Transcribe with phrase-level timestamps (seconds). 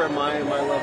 [0.00, 0.79] Where my my love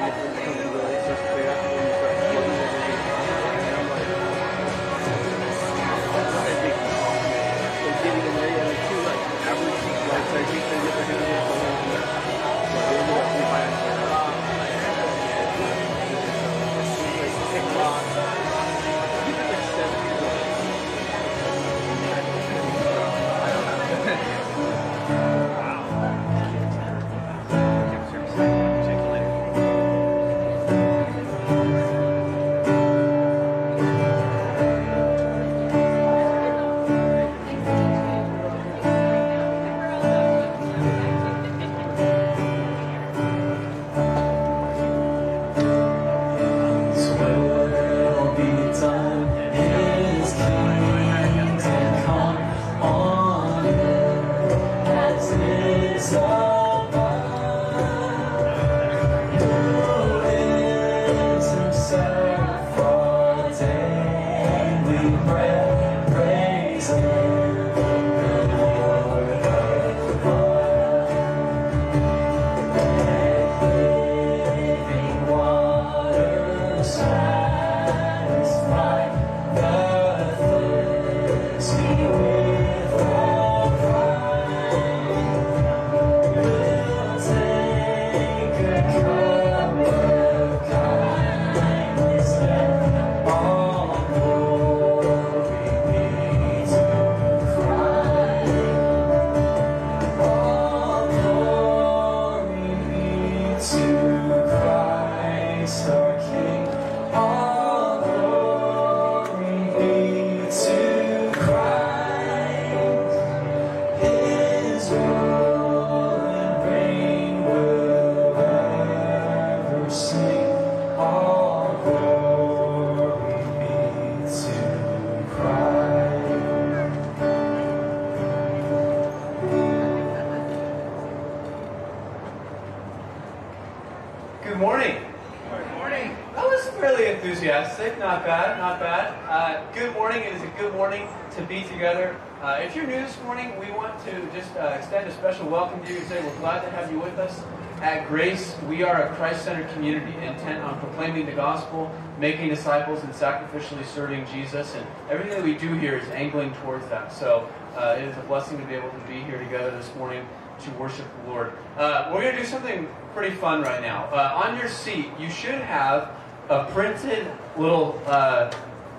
[152.88, 154.75] disciples, and sacrificially serving Jesus.
[154.75, 157.12] And everything that we do here is angling towards that.
[157.12, 160.25] So uh, it is a blessing to be able to be here together this morning
[160.63, 161.54] to worship the Lord.
[161.78, 164.06] Uh, we're going to do something pretty fun right now.
[164.06, 166.12] Uh, on your seat, you should have
[166.50, 168.51] a printed little uh,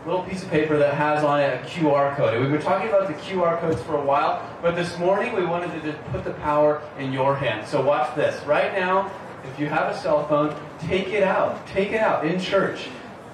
[0.06, 2.41] little piece of paper that has on it a QR code.
[2.41, 5.73] We've been talking about the QR codes for a while, but this morning we wanted
[5.73, 7.69] to just put the power in your hands.
[7.69, 8.43] So watch this.
[8.44, 9.11] Right now,
[9.44, 11.67] if you have a cell phone, take it out.
[11.67, 12.88] Take it out in church.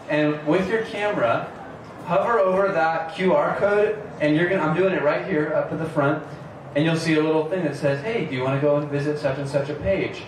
[0.08, 1.50] And with your camera,
[2.04, 4.62] hover over that QR code, and you're gonna.
[4.62, 6.22] I'm doing it right here up at the front,
[6.74, 8.90] and you'll see a little thing that says, "Hey, do you want to go and
[8.90, 10.22] visit such and such a page?"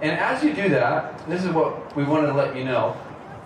[0.00, 2.96] And as you do that, this is what we wanted to let you know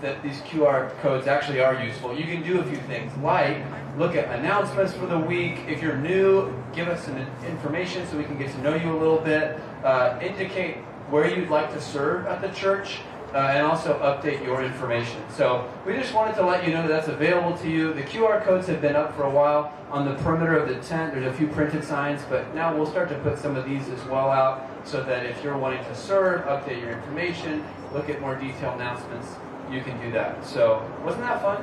[0.03, 2.15] that these QR codes actually are useful.
[2.15, 3.59] You can do a few things, like
[3.97, 5.61] look at announcements for the week.
[5.69, 7.17] If you're new, give us some
[7.47, 9.59] information so we can get to know you a little bit.
[9.85, 10.77] Uh, indicate
[11.09, 12.99] where you'd like to serve at the church
[13.35, 15.23] uh, and also update your information.
[15.31, 17.93] So we just wanted to let you know that that's available to you.
[17.95, 21.15] The QR codes have been up for a while on the perimeter of the tent.
[21.15, 24.05] There's a few printed signs, but now we'll start to put some of these as
[24.05, 28.35] well out so that if you're wanting to serve, update your information, look at more
[28.35, 29.29] detailed announcements,
[29.71, 30.45] you can do that.
[30.45, 31.63] So wasn't that fun?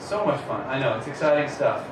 [0.00, 0.66] So much fun.
[0.66, 1.86] I know, it's exciting stuff.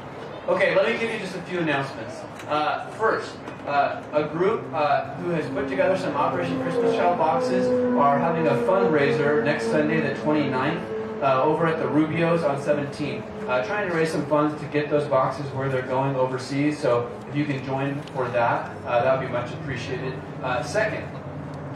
[0.49, 2.20] Okay, let me give you just a few announcements.
[2.48, 7.66] Uh, first, uh, a group uh, who has put together some Operation Christmas Child boxes
[7.96, 13.25] are having a fundraiser next Sunday, the 29th, uh, over at the Rubios on 17th.
[13.48, 16.78] Uh, trying to raise some funds to get those boxes where they're going overseas.
[16.78, 20.14] So if you can join for that, uh, that would be much appreciated.
[20.42, 21.04] Uh, second,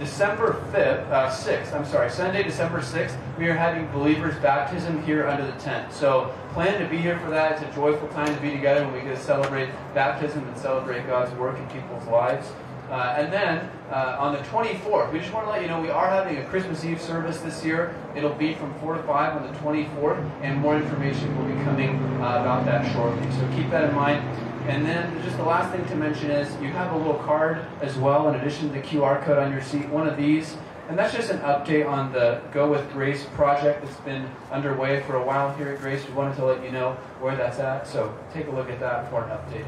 [0.00, 5.29] December 5th, uh, 6th, I'm sorry, Sunday, December 6th, we are having believers' baptism here
[5.29, 5.93] under the tent.
[5.93, 7.52] So plan to be here for that.
[7.52, 11.06] It's a joyful time to be together when we get to celebrate baptism and celebrate
[11.06, 12.50] God's work in people's lives.
[12.91, 15.91] Uh, and then uh, on the 24th, we just want to let you know we
[15.91, 17.94] are having a Christmas Eve service this year.
[18.17, 21.99] It'll be from 4 to 5 on the 24th, and more information will be coming
[22.23, 23.31] uh, about that shortly.
[23.32, 24.50] So keep that in mind.
[24.69, 27.97] And then just the last thing to mention is you have a little card as
[27.97, 30.57] well, in addition to the QR code on your seat, one of these.
[30.89, 35.17] And that's just an update on the Go with Grace project that's been underway for
[35.17, 36.07] a while here at Grace.
[36.07, 39.09] We wanted to let you know where that's at, so take a look at that
[39.09, 39.67] for an update.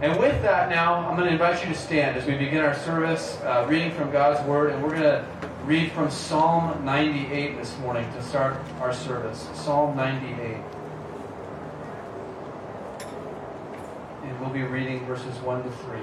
[0.00, 2.74] And with that, now I'm going to invite you to stand as we begin our
[2.74, 5.24] service, uh, reading from God's Word, and we're going to
[5.64, 9.48] read from Psalm 98 this morning to start our service.
[9.54, 10.56] Psalm 98.
[14.32, 15.98] And we'll be reading verses 1 to 3.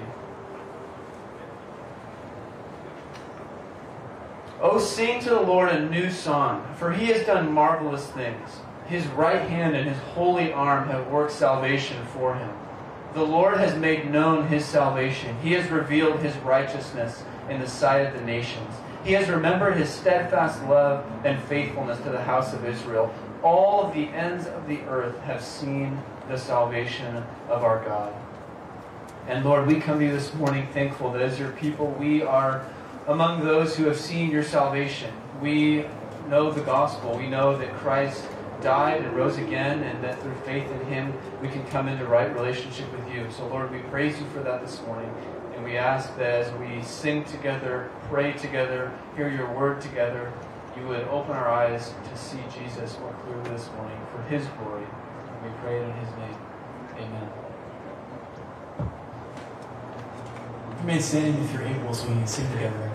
[4.61, 8.59] Oh, sing to the Lord a new song, for he has done marvelous things.
[8.85, 12.51] His right hand and his holy arm have worked salvation for him.
[13.15, 15.35] The Lord has made known his salvation.
[15.41, 18.75] He has revealed his righteousness in the sight of the nations.
[19.03, 23.11] He has remembered his steadfast love and faithfulness to the house of Israel.
[23.41, 25.99] All of the ends of the earth have seen
[26.29, 28.13] the salvation of our God.
[29.27, 32.65] And Lord, we come to you this morning thankful that as your people, we are
[33.07, 35.11] among those who have seen your salvation.
[35.41, 35.85] We
[36.29, 37.17] know the gospel.
[37.17, 38.23] We know that Christ
[38.61, 42.33] died and rose again, and that through faith in him, we can come into right
[42.35, 43.27] relationship with you.
[43.31, 45.11] So, Lord, we praise you for that this morning.
[45.55, 50.31] And we ask that as we sing together, pray together, hear your word together,
[50.77, 54.85] you would open our eyes to see Jesus more clearly this morning for his glory.
[55.43, 56.37] We pray it in his name.
[56.97, 57.29] Amen.
[60.69, 62.91] You Remain standing if you're able as we can sing together.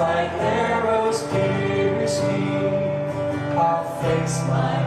[0.00, 2.56] Like arrows pierce me,
[3.54, 4.79] I'll fix my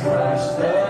[0.00, 0.81] King has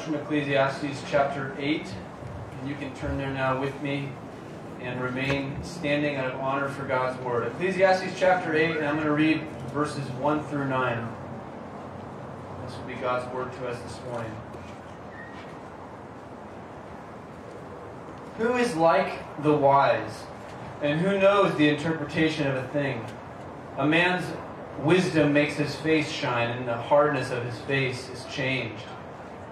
[0.00, 1.86] from Ecclesiastes chapter 8.
[2.60, 4.10] And you can turn there now with me
[4.80, 7.48] and remain standing out of honor for God's word.
[7.48, 11.16] Ecclesiastes chapter 8, and I'm going to read verses 1 through 9.
[12.64, 14.30] This will be God's word to us this morning.
[18.38, 20.22] Who is like the wise,
[20.80, 23.04] and who knows the interpretation of a thing?
[23.78, 24.24] A man's
[24.84, 28.84] wisdom makes his face shine, and the hardness of his face is changed.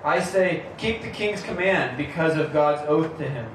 [0.04, 3.50] I say, keep the king's command because of God's oath to him.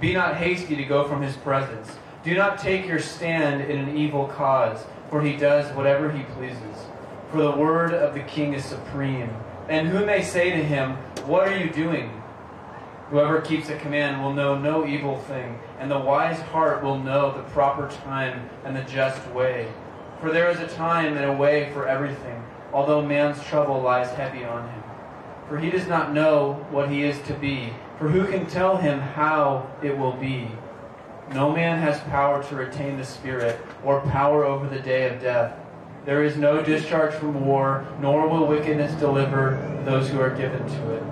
[0.00, 1.90] Be not hasty to go from his presence.
[2.22, 6.86] Do not take your stand in an evil cause, for he does whatever he pleases.
[7.30, 9.30] For the word of the king is supreme.
[9.68, 10.92] And who may say to him,
[11.24, 12.22] What are you doing?
[13.10, 17.32] Whoever keeps a command will know no evil thing, and the wise heart will know
[17.32, 19.72] the proper time and the just way.
[20.20, 24.44] For there is a time and a way for everything, although man's trouble lies heavy
[24.44, 24.82] on him.
[25.48, 28.98] For he does not know what he is to be, for who can tell him
[28.98, 30.50] how it will be?
[31.32, 35.58] No man has power to retain the Spirit, or power over the day of death.
[36.06, 40.94] There is no discharge from war, nor will wickedness deliver those who are given to
[40.94, 41.02] it.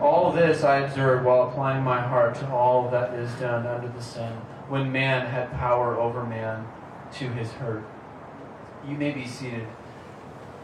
[0.00, 4.02] All this I observed while applying my heart to all that is done under the
[4.02, 4.32] sun,
[4.68, 6.66] when man had power over man
[7.14, 7.84] to his hurt.
[8.88, 9.66] You may be seated.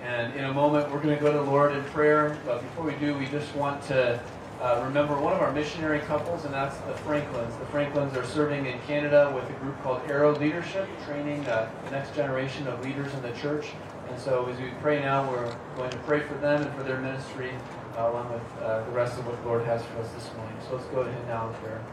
[0.03, 2.37] And in a moment, we're going to go to the Lord in prayer.
[2.45, 4.21] But before we do, we just want to
[4.61, 7.57] uh, remember one of our missionary couples, and that's the Franklins.
[7.57, 11.91] The Franklins are serving in Canada with a group called Arrow Leadership, training uh, the
[11.91, 13.67] next generation of leaders in the church.
[14.09, 17.01] And so as we pray now, we're going to pray for them and for their
[17.01, 17.53] ministry,
[17.97, 20.57] uh, along with uh, the rest of what the Lord has for us this morning.
[20.69, 21.85] So let's go ahead now in prayer.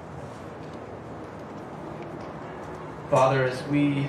[3.09, 4.07] Father, as we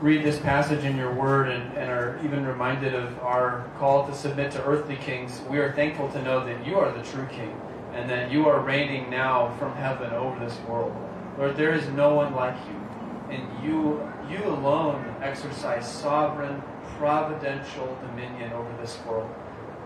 [0.00, 4.14] read this passage in your word and, and, are even reminded of our call to
[4.14, 7.60] submit to earthly kings, we are thankful to know that you are the true king
[7.94, 10.94] and that you are reigning now from heaven over this world.
[11.36, 16.62] Lord, there is no one like you, and you, you alone exercise sovereign,
[16.96, 19.28] providential dominion over this world.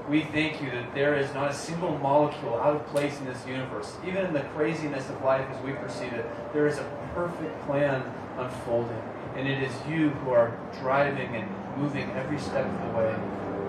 [0.09, 3.46] We thank you that there is not a single molecule out of place in this
[3.46, 3.96] universe.
[4.07, 8.03] Even in the craziness of life as we perceive it, there is a perfect plan
[8.37, 9.01] unfolding.
[9.37, 13.16] And it is you who are driving and moving every step of the way.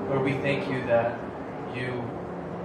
[0.09, 1.17] Lord, we thank you that
[1.75, 2.03] you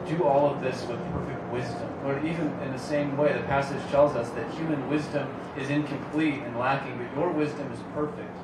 [0.08, 1.88] do all of this with perfect wisdom.
[2.04, 6.42] Lord, even in the same way, the passage tells us that human wisdom is incomplete
[6.42, 8.34] and lacking, but your wisdom is perfect.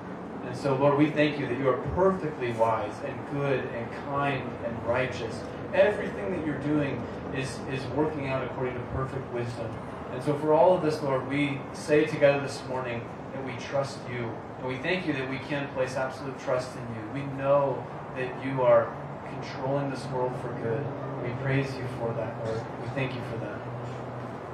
[0.47, 4.49] And so, Lord, we thank you that you are perfectly wise and good and kind
[4.65, 5.41] and righteous.
[5.73, 7.03] Everything that you're doing
[7.35, 9.73] is, is working out according to perfect wisdom.
[10.13, 13.01] And so, for all of this, Lord, we say together this morning
[13.45, 14.33] we trust you.
[14.59, 17.23] And we thank you that we can place absolute trust in you.
[17.23, 17.85] We know
[18.17, 18.95] that you are
[19.29, 20.85] controlling this world for good.
[21.23, 22.61] We praise you for that, Lord.
[22.83, 23.61] We thank you for that.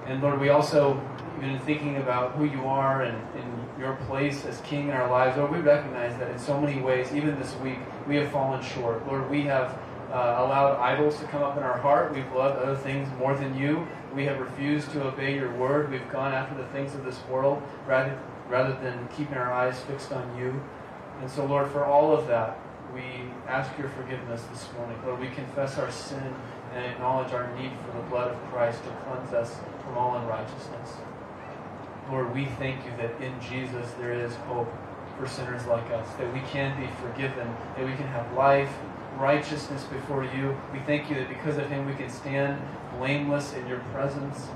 [0.06, 1.00] And Lord, we also,
[1.38, 5.08] even in thinking about who you are and, and your place as King in our
[5.08, 8.62] lives, Lord, we recognize that in so many ways, even this week, we have fallen
[8.62, 9.06] short.
[9.06, 9.78] Lord, we have
[10.10, 12.12] uh, allowed idols to come up in our heart.
[12.12, 13.86] We've loved other things more than you.
[14.14, 15.90] We have refused to obey your word.
[15.90, 18.18] We've gone after the things of this world rather,
[18.50, 20.60] rather than keeping our eyes fixed on you.
[21.20, 22.58] And so, Lord, for all of that,
[22.92, 23.02] we
[23.46, 24.98] ask your forgiveness this morning.
[25.06, 26.34] Lord, we confess our sin
[26.74, 30.94] and acknowledge our need for the blood of Christ to cleanse us from all unrighteousness.
[32.10, 34.72] Lord, we thank you that in Jesus there is hope
[35.16, 38.72] for sinners like us, that we can be forgiven, that we can have life,
[39.18, 40.56] righteousness before you.
[40.72, 42.60] We thank you that because of him we can stand
[42.98, 44.48] blameless in your presence.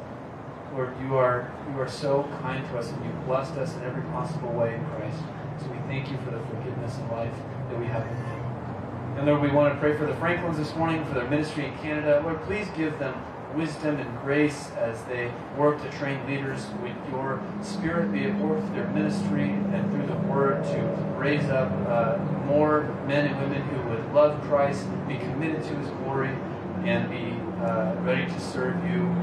[0.75, 4.03] Lord, you are you are so kind to us and you've blessed us in every
[4.11, 5.19] possible way in Christ.
[5.61, 7.35] So we thank you for the forgiveness and life
[7.71, 9.19] that we have in you.
[9.19, 11.79] And Lord, we want to pray for the Franklins this morning, for their ministry in
[11.79, 12.21] Canada.
[12.25, 13.15] Lord, please give them
[13.55, 16.67] wisdom and grace as they work to train leaders.
[16.83, 20.81] With your spirit be at work their ministry and through the word to
[21.17, 25.89] raise up uh, more men and women who would love Christ, be committed to his
[26.03, 26.37] glory,
[26.85, 27.31] and be
[27.65, 29.15] uh, ready to serve you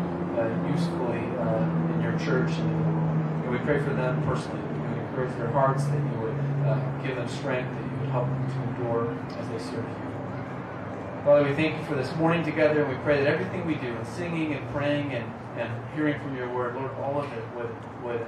[0.72, 2.52] usefully uh, in your church.
[2.58, 4.62] And we pray for them personally.
[4.62, 8.26] We encourage their hearts that you would uh, give them strength, that you would help
[8.26, 10.12] them to endure as they serve you.
[11.26, 13.94] Father, we thank you for this morning together, and we pray that everything we do
[13.94, 17.70] in singing and praying and, and hearing from your word, Lord, all of it would,
[18.04, 18.26] would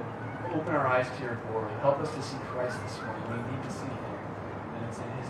[0.54, 1.72] open our eyes to your glory.
[1.80, 3.22] Help us to see Christ this morning.
[3.26, 4.14] We need to see him.
[4.76, 5.23] And it's in his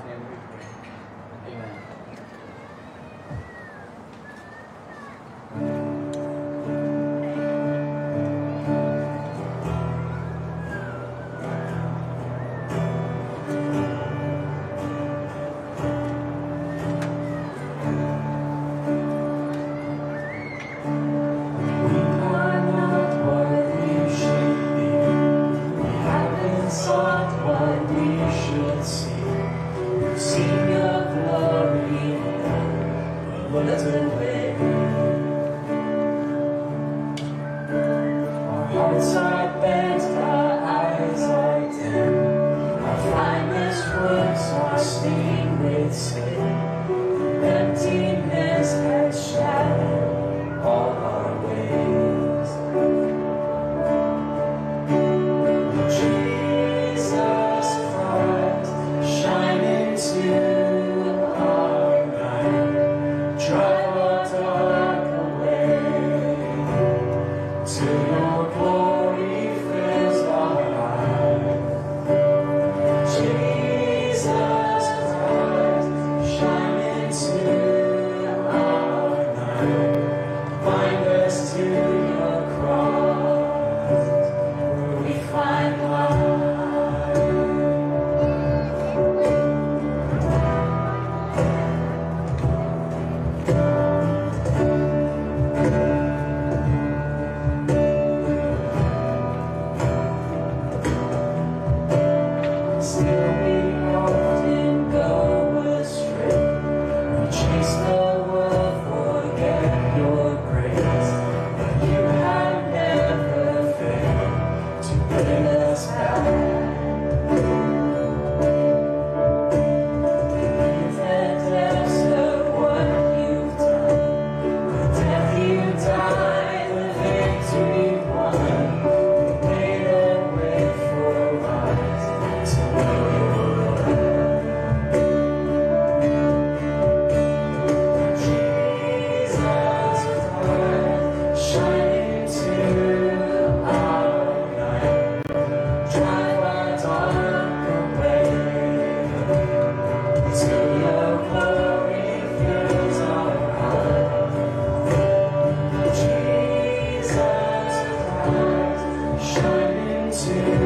[160.14, 160.63] shine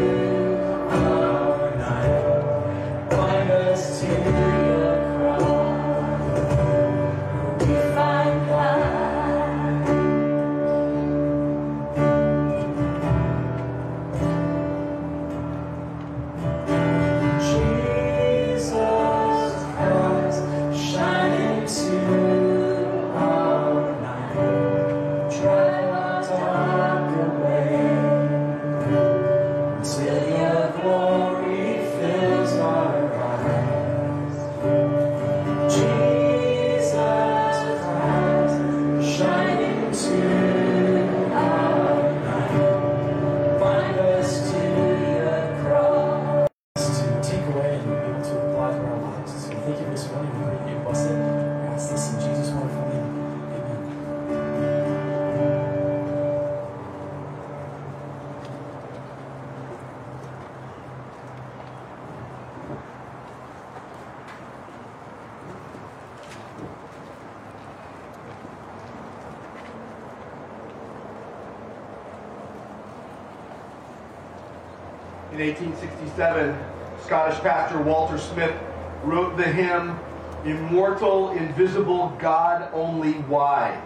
[75.60, 76.56] 1867,
[77.04, 78.54] Scottish pastor Walter Smith
[79.02, 79.98] wrote the hymn,
[80.44, 83.76] Immortal, Invisible, God Only Wise.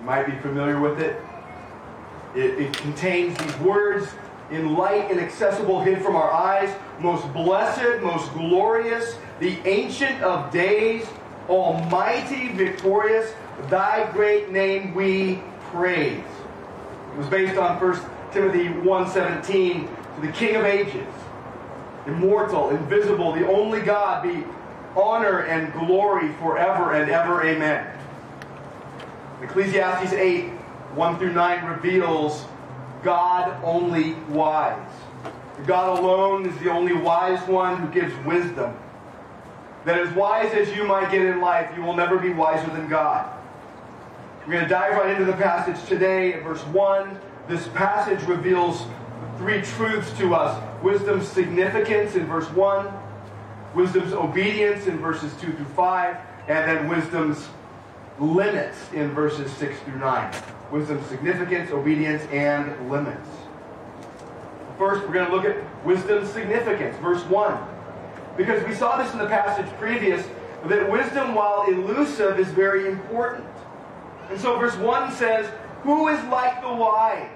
[0.00, 1.20] You might be familiar with it.
[2.34, 4.08] It, it contains these words
[4.50, 10.52] in light and accessible, hid from our eyes, most blessed, most glorious, the ancient of
[10.52, 11.06] days,
[11.48, 13.32] almighty, victorious,
[13.68, 16.24] thy great name we praise.
[17.12, 18.00] It was based on 1
[18.32, 21.12] Timothy 1.17, to the King of ages,
[22.06, 24.44] immortal, invisible, the only God, be
[24.96, 27.44] honor and glory forever and ever.
[27.44, 27.86] Amen.
[29.42, 30.48] Ecclesiastes 8,
[30.94, 32.44] 1 through 9 reveals
[33.02, 34.78] God only wise.
[35.66, 38.76] God alone is the only wise one who gives wisdom.
[39.84, 42.88] That as wise as you might get in life, you will never be wiser than
[42.88, 43.28] God.
[44.46, 47.18] We're going to dive right into the passage today at verse 1.
[47.48, 48.86] This passage reveals
[49.42, 52.86] three truths to us wisdom's significance in verse 1,
[53.74, 57.48] wisdom's obedience in verses 2 through 5, and then wisdom's
[58.20, 60.34] limits in verses 6 through 9.
[60.70, 63.28] Wisdom's significance, obedience, and limits.
[64.78, 67.58] First, we're going to look at wisdom's significance, verse 1.
[68.36, 70.24] Because we saw this in the passage previous,
[70.66, 73.44] that wisdom, while elusive, is very important.
[74.30, 75.50] And so verse 1 says,
[75.82, 77.28] Who is like the wise?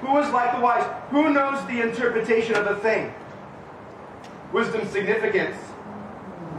[0.00, 0.84] Who is like the wise?
[1.10, 3.12] Who knows the interpretation of a thing?
[4.52, 5.56] Wisdom's significance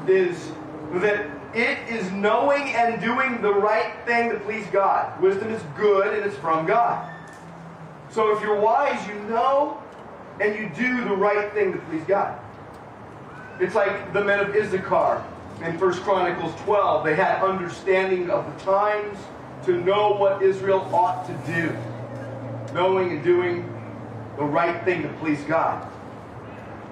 [0.08, 0.52] is
[0.94, 5.20] that it is knowing and doing the right thing to please God.
[5.22, 7.10] Wisdom is good and it's from God.
[8.10, 9.82] So if you're wise, you know
[10.40, 12.40] and you do the right thing to please God.
[13.60, 15.24] It's like the men of Issachar
[15.64, 17.06] in 1 Chronicles 12.
[17.06, 19.18] They had understanding of the times
[19.66, 21.76] to know what Israel ought to do,
[22.74, 23.64] knowing and doing
[24.38, 25.88] the right thing to please God.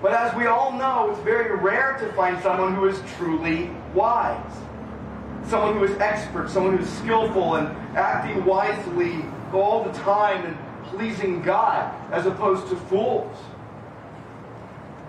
[0.01, 4.53] But as we all know, it's very rare to find someone who is truly wise.
[5.47, 10.57] Someone who is expert, someone who's skillful and acting wisely all the time and
[10.89, 13.35] pleasing God as opposed to fools.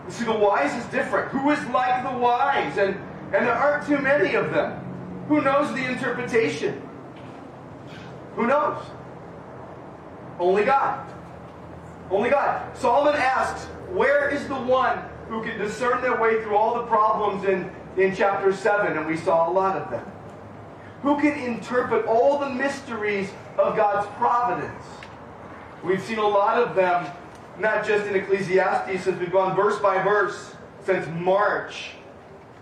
[0.06, 1.30] You see, the wise is different.
[1.32, 2.78] Who is like the wise?
[2.78, 2.94] And,
[3.34, 4.82] and there aren't too many of them.
[5.28, 6.80] Who knows the interpretation?
[8.36, 8.82] Who knows?
[10.38, 11.06] Only God.
[12.10, 12.76] Only God.
[12.76, 14.98] Solomon asks, where is the one
[15.28, 18.96] who can discern their way through all the problems in, in chapter 7?
[18.96, 20.04] And we saw a lot of them.
[21.02, 24.84] Who can interpret all the mysteries of God's providence?
[25.84, 27.06] We've seen a lot of them,
[27.58, 31.90] not just in Ecclesiastes, since we've gone verse by verse since March.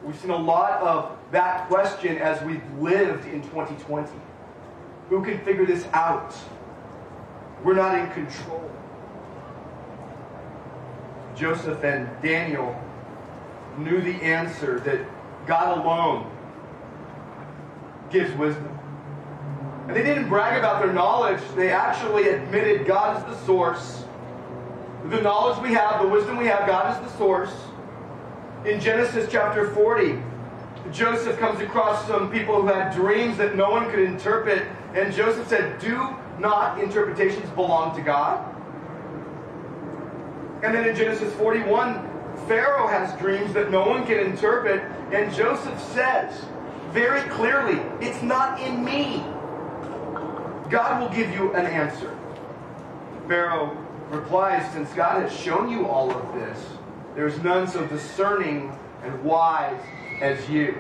[0.03, 4.11] We've seen a lot of that question as we've lived in 2020.
[5.09, 6.35] Who can figure this out?
[7.67, 8.71] We're not in control.
[11.35, 12.81] Joseph and Daniel
[13.77, 15.01] knew the answer that
[15.49, 16.31] God alone
[18.09, 18.79] gives wisdom.
[19.89, 24.05] And they didn't brag about their knowledge, they actually admitted God is the source.
[25.07, 27.53] The knowledge we have, the wisdom we have, God is the source.
[28.65, 30.23] In Genesis chapter 40,
[30.93, 35.49] Joseph comes across some people who had dreams that no one could interpret, and Joseph
[35.49, 38.53] said, Do not interpretations belong to God?
[40.63, 41.95] And then in Genesis 41,
[42.49, 46.45] Pharaoh has dreams that no one can interpret, and Joseph says
[46.91, 49.25] very clearly, It's not in me.
[50.71, 52.17] God will give you an answer.
[53.29, 53.77] Pharaoh
[54.11, 56.65] replies, Since God has shown you all of this,
[57.15, 59.81] there's none so discerning and wise
[60.21, 60.79] as you.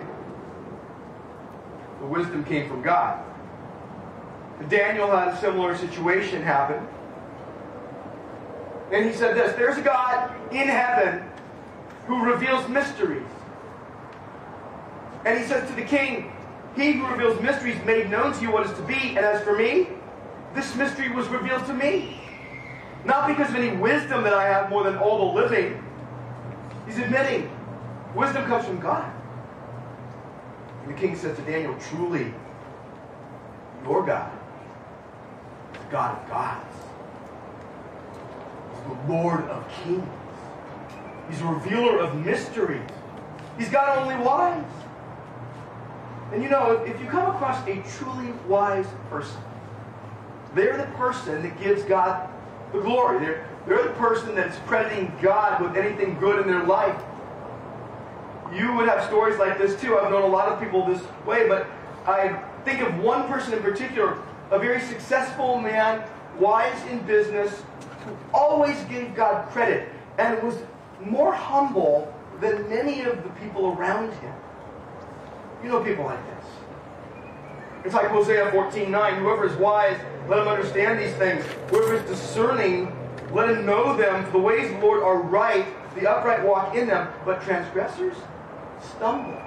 [2.01, 3.23] The wisdom came from God.
[4.69, 6.87] Daniel had a similar situation happen.
[8.91, 11.29] And he said this There's a God in heaven
[12.07, 13.27] who reveals mysteries.
[15.25, 16.33] And he says to the king,
[16.75, 18.95] He who reveals mysteries made known to you what is to be.
[18.95, 19.89] And as for me,
[20.55, 22.21] this mystery was revealed to me.
[23.05, 25.83] Not because of any wisdom that I have more than all the living.
[26.87, 27.51] He's admitting
[28.15, 29.13] wisdom comes from God.
[30.83, 32.33] And the king says to Daniel, Truly,
[33.85, 34.36] your God
[35.87, 36.77] the God of gods
[38.73, 40.07] He's the Lord of kings.
[41.29, 42.89] He's a revealer of mysteries.
[43.59, 44.65] He's God only wise.
[46.33, 49.41] And you know, if, if you come across a truly wise person,
[50.55, 52.29] they're the person that gives God
[52.73, 53.19] the glory.
[53.21, 57.01] They're, they're the person that's crediting God with anything good in their life.
[58.55, 59.99] You would have stories like this too.
[59.99, 61.67] I've known a lot of people this way, but
[62.07, 64.19] I think of one person in particular,
[64.51, 66.03] a very successful man,
[66.39, 67.63] wise in business,
[68.05, 69.89] who always gave God credit
[70.19, 70.57] and was
[71.05, 74.33] more humble than many of the people around him.
[75.63, 76.45] You know people like this.
[77.85, 79.15] It's like Hosea 14 9.
[79.23, 81.45] Whoever is wise, let him understand these things.
[81.71, 82.97] Whoever is discerning,
[83.33, 84.25] let him know them.
[84.27, 88.17] For the ways of the Lord are right, the upright walk in them, but transgressors
[88.97, 89.41] stumble.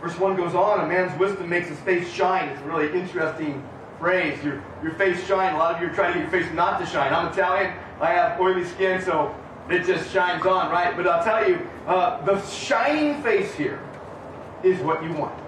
[0.00, 2.48] Verse 1 goes on, a man's wisdom makes his face shine.
[2.48, 3.62] It's a really interesting
[3.98, 4.42] phrase.
[4.42, 5.54] Your, your face shine.
[5.54, 7.12] A lot of you are trying to get your face not to shine.
[7.12, 7.74] I'm Italian.
[8.00, 9.34] I have oily skin, so
[9.68, 10.96] it just shines on, right?
[10.96, 13.78] But I'll tell you, uh, the shining face here
[14.64, 15.38] is what you want.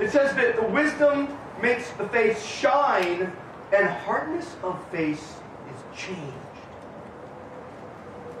[0.00, 1.28] It says that the wisdom
[1.60, 3.30] makes the face shine,
[3.72, 6.18] and hardness of face is changed.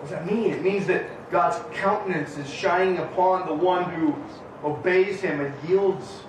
[0.00, 0.50] does that mean?
[0.50, 4.16] It means that God's countenance is shining upon the one who
[4.64, 6.20] obeys him and yields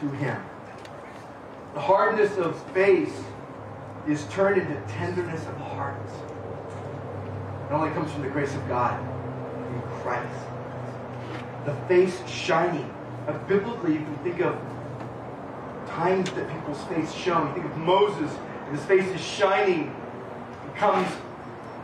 [0.00, 0.42] to him.
[1.74, 3.22] The hardness of face
[4.08, 5.96] is turned into tenderness of heart.
[7.68, 8.98] It only comes from the grace of God
[9.72, 10.46] in Christ.
[11.64, 12.92] The face shining.
[13.28, 14.58] Uh, biblically, you can think of
[15.86, 17.48] times that people's face shone.
[17.48, 19.94] You think of Moses, and his face is shining.
[20.64, 21.06] He comes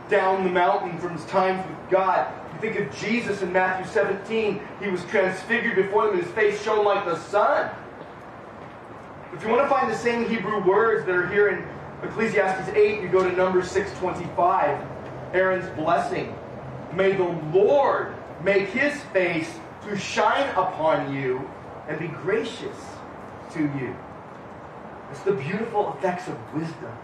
[0.09, 2.27] down the mountain from his times with God.
[2.59, 4.59] Think of Jesus in Matthew 17.
[4.81, 7.69] He was transfigured before them, and his face shone like the sun.
[9.33, 11.63] If you want to find the same Hebrew words that are here in
[12.01, 14.87] Ecclesiastes 8, you go to Numbers 625.
[15.33, 16.35] Aaron's blessing.
[16.93, 21.47] May the Lord make his face to shine upon you
[21.87, 22.77] and be gracious
[23.53, 23.95] to you.
[25.11, 26.97] It's the beautiful effects of wisdom.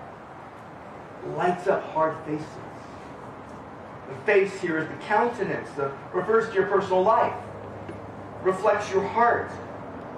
[1.36, 2.48] Lights up hard faces.
[4.10, 7.34] The face here is the countenance that refers to your personal life,
[8.44, 9.50] reflects your heart,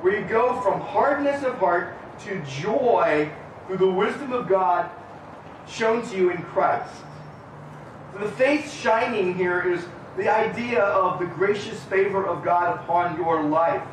[0.02, 3.30] where you go from hardness of heart to joy
[3.68, 4.90] through the wisdom of God
[5.68, 6.94] shown to you in Christ.
[8.14, 9.86] So the face shining here is
[10.18, 13.84] the idea of the gracious favor of God upon your life.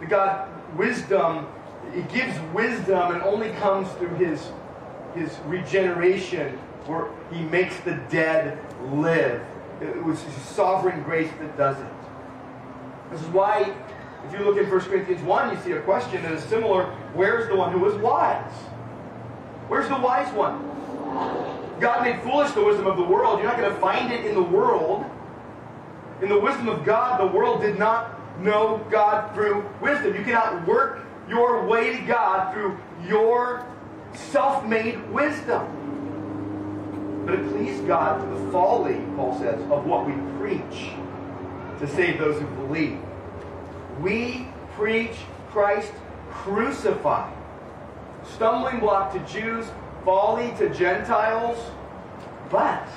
[0.00, 1.46] The God wisdom,
[1.94, 4.50] He gives wisdom and only comes through his,
[5.14, 8.58] his regeneration where he makes the dead
[8.92, 9.42] live.
[9.80, 11.92] It was his sovereign grace that does it.
[13.10, 13.74] This is why,
[14.26, 16.84] if you look in 1 Corinthians 1, you see a question that is similar.
[17.14, 18.52] Where's the one who is wise?
[19.68, 20.58] Where's the wise one?
[21.80, 23.38] God made foolish the wisdom of the world.
[23.38, 25.04] You're not going to find it in the world.
[26.20, 30.14] In the wisdom of God, the world did not know God through wisdom.
[30.14, 33.66] You cannot work your way to God through your
[34.12, 35.79] self made wisdom.
[37.24, 40.90] But it pleased God through the folly, Paul says, of what we preach
[41.78, 42.98] to save those who believe.
[44.00, 45.16] We preach
[45.50, 45.92] Christ
[46.30, 47.36] crucified,
[48.34, 49.66] stumbling block to Jews,
[50.04, 51.58] folly to Gentiles,
[52.50, 52.88] but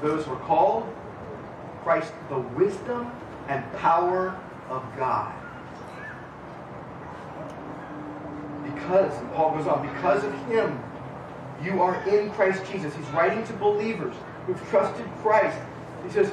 [0.00, 0.94] those who are called,
[1.82, 3.10] Christ the wisdom
[3.48, 5.32] and power of God.
[8.64, 10.82] Because, Paul goes on, because of him,
[11.62, 12.94] you are in Christ Jesus.
[12.94, 14.14] He's writing to believers
[14.46, 15.58] who've trusted Christ.
[16.04, 16.30] He says,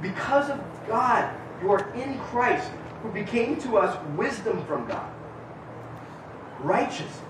[0.00, 2.70] because of God, you are in Christ,
[3.02, 5.10] who became to us wisdom from God,
[6.60, 7.20] righteousness,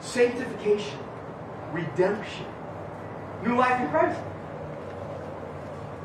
[0.00, 0.98] sanctification,
[1.72, 2.46] redemption,
[3.44, 4.20] new life in Christ.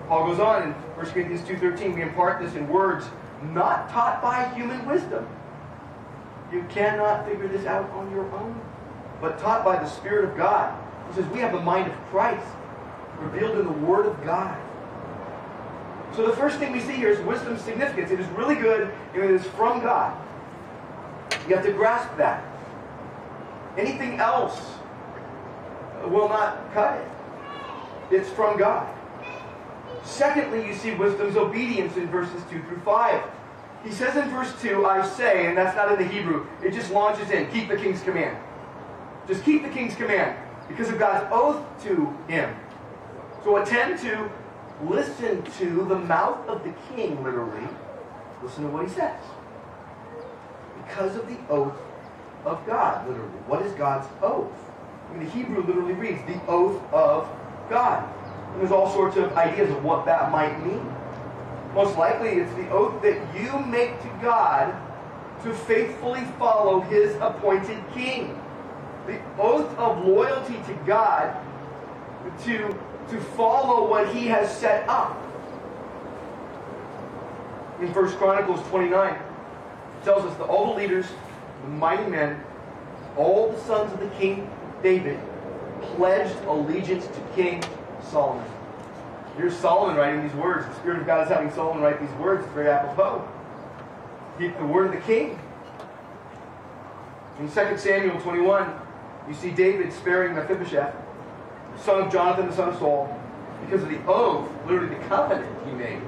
[0.08, 3.06] Paul goes on in 1 Corinthians 2.13, we impart this in words
[3.54, 5.28] not taught by human wisdom.
[6.52, 8.60] You cannot figure this out on your own,
[9.22, 10.78] but taught by the Spirit of God.
[11.10, 12.46] He says we have the mind of Christ
[13.20, 14.60] revealed in the Word of God.
[16.16, 18.12] So the first thing we see here is wisdom's significance.
[18.12, 20.16] It is really good and it is from God.
[21.48, 22.44] You have to grasp that.
[23.78, 24.60] Anything else
[26.06, 28.16] will not cut it.
[28.16, 28.88] It's from God.
[30.04, 33.24] Secondly, you see wisdom's obedience in verses 2 through 5.
[33.84, 36.92] He says in verse 2, I say, and that's not in the Hebrew, it just
[36.92, 38.38] launches in, keep the king's command.
[39.28, 42.56] Just keep the king's command because of God's oath to him.
[43.44, 44.30] So attend to,
[44.84, 47.68] listen to the mouth of the king, literally.
[48.44, 49.20] Listen to what he says.
[50.88, 51.78] Because of the oath
[52.46, 53.30] of God, literally.
[53.48, 54.52] What is God's oath?
[55.10, 57.28] I mean, the Hebrew literally reads, the oath of
[57.70, 58.08] God.
[58.52, 60.86] And there's all sorts of ideas of what that might mean.
[61.74, 64.74] Most likely, it's the oath that you make to God
[65.44, 68.40] to faithfully follow his appointed king.
[69.08, 71.36] The oath of loyalty to God
[72.44, 72.78] to,
[73.10, 75.22] to follow what he has set up.
[77.82, 79.20] In 1 Chronicles 29, it
[80.04, 81.06] tells us that all the leaders,
[81.64, 82.42] the mighty men,
[83.18, 84.50] all the sons of the king
[84.82, 85.20] David
[85.82, 87.64] pledged allegiance to King
[88.12, 88.46] Solomon.
[89.38, 90.66] Here's Solomon writing these words.
[90.68, 92.46] The Spirit of God is having Solomon write these words.
[92.46, 93.28] It's very apropos.
[94.40, 95.40] The word of the king.
[97.40, 98.74] In 2 Samuel 21,
[99.28, 100.96] you see David sparing Mephibosheth,
[101.78, 103.20] son of Jonathan, the son of Saul,
[103.62, 106.02] because of the oath, literally the covenant he made.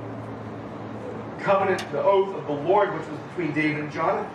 [1.39, 4.30] Covenant, the oath of the Lord, which was between David and Jonathan.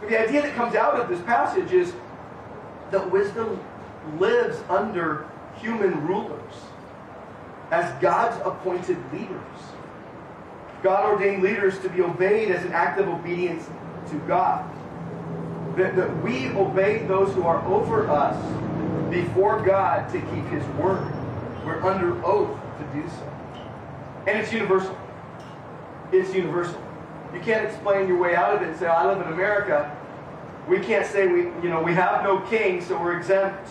[0.00, 1.92] But the idea that comes out of this passage is
[2.90, 3.60] that wisdom
[4.18, 5.26] lives under
[5.60, 6.54] human rulers
[7.70, 9.38] as God's appointed leaders.
[10.82, 13.68] God ordained leaders to be obeyed as an act of obedience
[14.10, 14.68] to God.
[15.76, 18.36] That, that we obey those who are over us
[19.10, 21.12] before God to keep His word.
[21.64, 23.32] We're under oath to do so.
[24.26, 24.98] And it's universal.
[26.12, 26.80] It's universal.
[27.32, 29.96] You can't explain your way out of it and say, I live in America.
[30.68, 33.68] We can't say we, you know, we have no king, so we're exempt.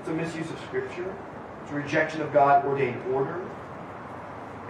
[0.00, 1.14] It's a misuse of Scripture.
[1.62, 3.44] It's a rejection of God ordained order.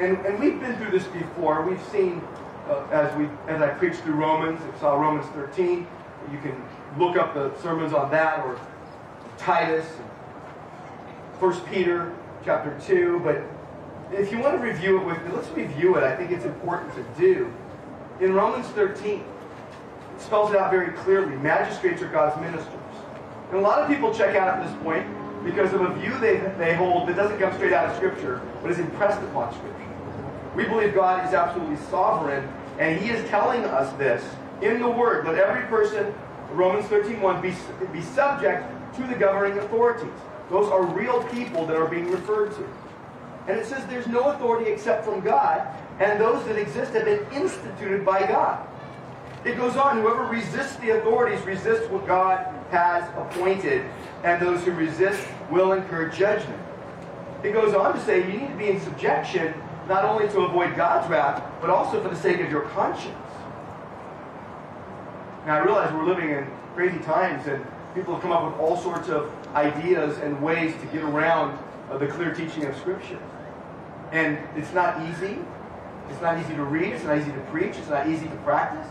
[0.01, 1.63] And, and we've been through this before.
[1.63, 2.23] We've seen,
[2.69, 5.87] uh, as we as I preached through Romans, I saw Romans 13.
[6.31, 6.63] You can
[6.99, 8.59] look up the sermons on that or
[9.39, 9.87] Titus,
[11.39, 12.15] First Peter
[12.45, 13.21] chapter 2.
[13.23, 13.43] But
[14.13, 16.05] if you want to review it with me, let's review it.
[16.05, 17.53] I think it's important to do.
[18.21, 21.37] In Romans 13, it spells it out very clearly.
[21.37, 22.73] Magistrates are God's ministers.
[23.51, 25.07] And a lot of people check out at this point
[25.45, 28.71] because of a view they, they hold that doesn't come straight out of Scripture, but
[28.71, 29.73] is impressed upon Scripture.
[30.57, 32.49] We believe God is absolutely sovereign,
[32.79, 34.25] and He is telling us this
[34.63, 35.27] in the Word.
[35.27, 36.15] Let every person
[36.53, 37.55] Romans 13:1, be,
[37.93, 38.65] be subject
[38.97, 40.13] to the governing authorities.
[40.51, 42.69] Those are real people that are being referred to.
[43.49, 45.67] And it says there's no authority except from God,
[46.01, 48.67] and those that exist have been instituted by God.
[49.45, 52.39] It goes on, whoever resists the authorities resists what God
[52.71, 53.85] has appointed,
[54.25, 56.61] and those who resist will incur judgment.
[57.45, 59.55] It goes on to say you need to be in subjection
[59.89, 63.15] not only to avoid God's wrath, but also for the sake of your conscience.
[65.47, 66.45] Now, I realize we're living in
[66.75, 70.87] crazy times, and people have come up with all sorts of ideas and ways to
[70.87, 71.57] get around
[71.89, 73.21] uh, the clear teaching of Scripture.
[74.11, 75.39] And it's not easy.
[76.11, 76.95] It's not easy to read.
[76.95, 77.77] It's not easy to preach.
[77.77, 78.91] It's not easy to practice.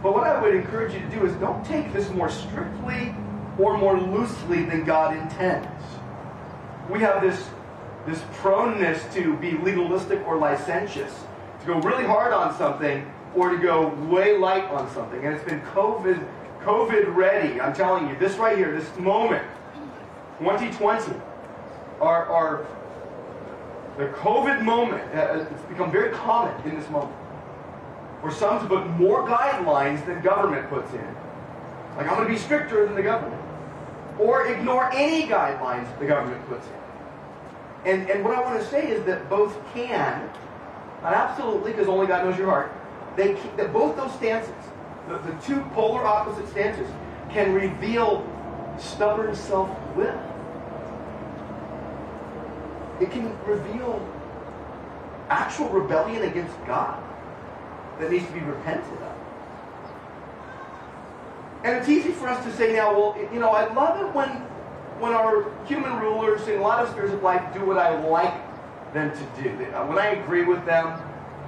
[0.00, 3.12] But what I would encourage you to do is don't take this more strictly
[3.58, 5.66] or more loosely than God intends.
[6.88, 7.48] We have this,
[8.06, 11.12] this proneness to be legalistic or licentious,
[11.62, 15.24] to go really hard on something or to go way light on something.
[15.24, 16.26] And it's been COVID,
[16.62, 17.60] COVID ready.
[17.60, 19.46] I'm telling you, this right here, this moment,
[20.38, 21.14] 2020,
[22.00, 22.66] our, our
[23.98, 27.14] the COVID moment, uh, it's become very common in this moment.
[28.22, 31.16] For some to put more guidelines than government puts in.
[31.96, 33.42] Like, I'm going to be stricter than the government.
[34.18, 37.90] Or ignore any guidelines the government puts in.
[37.90, 40.30] And, and what I want to say is that both can,
[41.02, 42.72] not absolutely, because only God knows your heart,
[43.16, 43.34] they
[43.72, 44.54] both those stances,
[45.08, 46.88] the, the two polar opposite stances,
[47.30, 48.26] can reveal
[48.78, 50.28] stubborn self-will.
[53.00, 54.06] It can reveal
[55.28, 57.02] actual rebellion against God
[57.98, 59.16] that needs to be repented of.
[61.64, 64.28] And it's easy for us to say now, well, you know, I love it when
[64.98, 68.34] when our human rulers in a lot of spheres of life do what I like
[68.94, 69.48] them to do.
[69.48, 71.00] When I agree with them,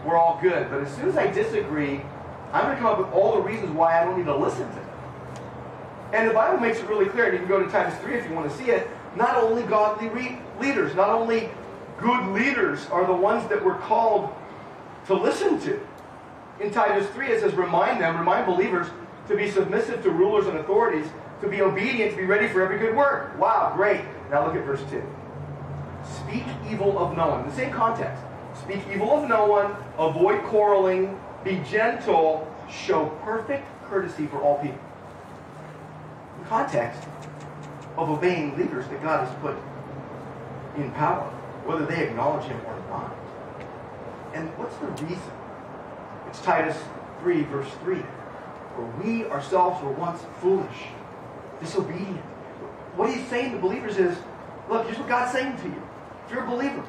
[0.04, 0.70] we're all good.
[0.70, 2.00] But as soon as I disagree,
[2.52, 4.68] I'm going to come up with all the reasons why I don't need to listen
[4.68, 4.90] to them.
[6.12, 8.28] And the Bible makes it really clear, and you can go to Titus 3 if
[8.28, 8.88] you want to see it.
[9.16, 11.50] Not only godly re- leaders, not only
[11.98, 14.32] good leaders are the ones that we're called
[15.06, 15.80] to listen to.
[16.60, 18.86] In Titus 3, it says, remind them, remind believers
[19.26, 21.06] to be submissive to rulers and authorities,
[21.40, 23.36] to be obedient, to be ready for every good work.
[23.38, 24.02] Wow, great.
[24.30, 25.02] Now look at verse 2.
[26.04, 27.48] Speak evil of no one.
[27.48, 28.22] The same context.
[28.62, 34.78] Speak evil of no one, avoid quarreling, be gentle, show perfect courtesy for all people.
[36.38, 37.02] In context
[37.96, 39.56] of obeying leaders that God has put
[40.76, 41.30] in power,
[41.64, 43.14] whether they acknowledge him or not.
[44.34, 45.32] And what's the reason?
[46.28, 46.76] It's Titus
[47.20, 48.02] 3, verse 3.
[48.74, 50.88] For we ourselves were once foolish,
[51.60, 52.18] disobedient.
[52.96, 54.16] What he's saying to believers is,
[54.68, 55.82] look, here's what God's saying to you.
[56.26, 56.84] If you're a believer,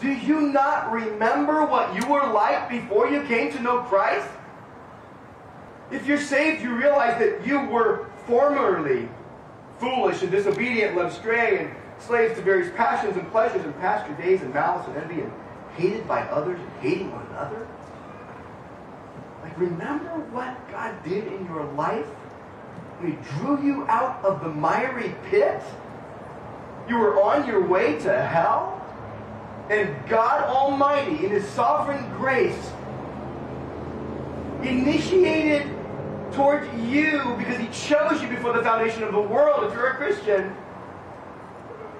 [0.00, 4.26] do you not remember what you were like before you came to know Christ?
[5.90, 9.08] If you're saved, you realize that you were formerly
[9.78, 14.16] foolish and disobedient, led astray, and slaves to various passions and pleasures, and passed your
[14.16, 15.32] days in malice and envy, and
[15.76, 17.66] hated by others, and hating one another.
[19.42, 22.06] Like, remember what God did in your life
[23.02, 25.62] He drew you out of the miry pit?
[26.88, 28.79] You were on your way to hell?
[29.70, 32.72] And God Almighty, in His sovereign grace,
[34.64, 35.72] initiated
[36.32, 39.94] towards you because He chose you before the foundation of the world, if you're a
[39.94, 40.52] Christian,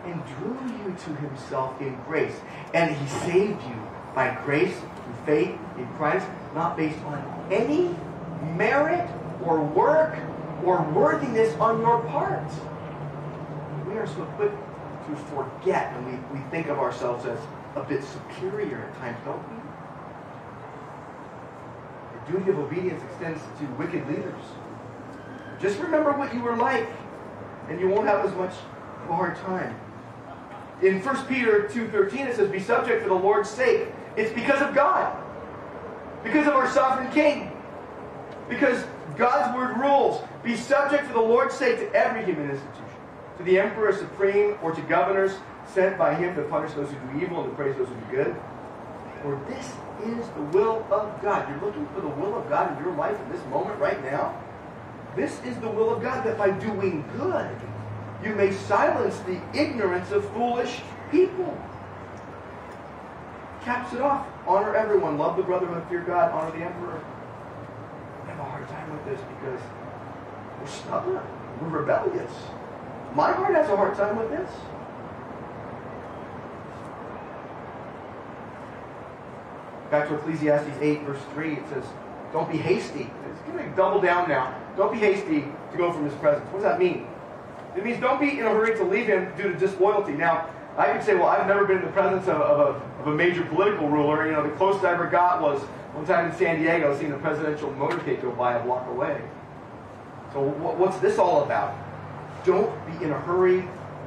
[0.05, 2.35] and drew you to Himself in grace.
[2.75, 7.95] And He saved you by grace through faith in Christ, not based on any
[8.57, 9.09] merit
[9.45, 10.19] or work
[10.65, 12.51] or worthiness on your part.
[13.87, 17.39] We are so quick to forget and we, we think of ourselves as
[17.77, 19.57] a bit superior at times, don't we?
[22.19, 24.43] The duty of obedience extends to wicked leaders.
[25.61, 26.89] Just remember what you were like,
[27.69, 28.53] and you won't have as much
[29.05, 29.79] of a hard time.
[30.83, 33.89] In 1 Peter 2.13 it says, Be subject for the Lord's sake.
[34.17, 35.17] It's because of God.
[36.25, 37.53] Because of our sovereign King.
[38.49, 38.85] Because
[39.17, 40.23] God's word rules.
[40.43, 42.85] Be subject for the Lord's sake to every human institution.
[43.37, 45.33] To the emperor supreme or to governors
[45.75, 48.11] sent by him to punish those who do evil and to praise those who do
[48.11, 48.37] good.
[49.23, 49.67] For this
[50.05, 51.49] is the will of God.
[51.49, 54.41] You're looking for the will of God in your life in this moment right now?
[55.17, 57.57] This is the will of God that by doing good,
[58.25, 61.57] you may silence the ignorance of foolish people.
[63.63, 64.27] Caps it off.
[64.47, 65.19] Honor everyone.
[65.19, 65.85] Love the brotherhood.
[65.89, 66.33] Fear God.
[66.33, 67.03] Honor the emperor.
[68.25, 69.61] I have a hard time with this because
[70.61, 71.23] we're stubborn.
[71.61, 72.33] We're rebellious.
[73.15, 74.51] My heart has a hard time with this.
[79.91, 81.85] Back to Ecclesiastes 8, verse 3, it says,
[82.33, 83.11] Don't be hasty.
[83.31, 84.57] It's going to double down now.
[84.77, 85.41] Don't be hasty
[85.73, 86.47] to go from his presence.
[86.53, 87.07] What does that mean?
[87.77, 90.13] It means don't be in a hurry to leave him due to disloyalty.
[90.13, 93.07] Now, I could say, well, I've never been in the presence of, of, a, of
[93.09, 94.27] a major political ruler.
[94.27, 95.61] You know, the closest I ever got was
[95.93, 99.21] one time in San Diego, seeing the presidential motorcade go by a block away.
[100.33, 101.77] So, what, what's this all about?
[102.45, 103.65] Don't be in a hurry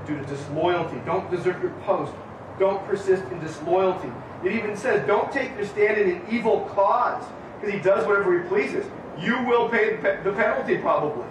[0.07, 0.97] due to disloyalty.
[1.05, 2.13] Don't desert your post.
[2.57, 4.09] Don't persist in disloyalty.
[4.44, 7.24] It even says, don't take your stand in an evil cause,
[7.60, 8.86] because he does whatever he pleases.
[9.20, 11.26] You will pay the, penalty, probably.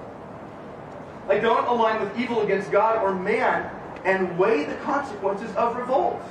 [1.28, 3.70] Like, don't align with evil against God or man
[4.04, 6.22] and weigh the consequences of revolt.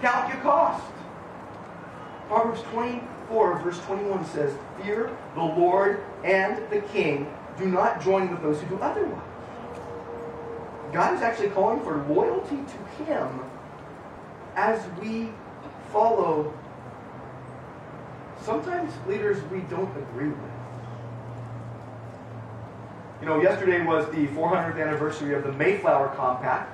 [0.00, 0.84] Count your cost.
[2.28, 7.32] Proverbs 24, verse 21 says, Fear the Lord and the king.
[7.58, 9.20] Do not join with those who do otherwise.
[10.92, 13.40] God is actually calling for loyalty to him
[14.54, 15.30] as we
[15.92, 16.52] follow
[18.40, 20.38] sometimes leaders we don't agree with.
[23.20, 26.70] You know, yesterday was the 400th anniversary of the Mayflower Compact.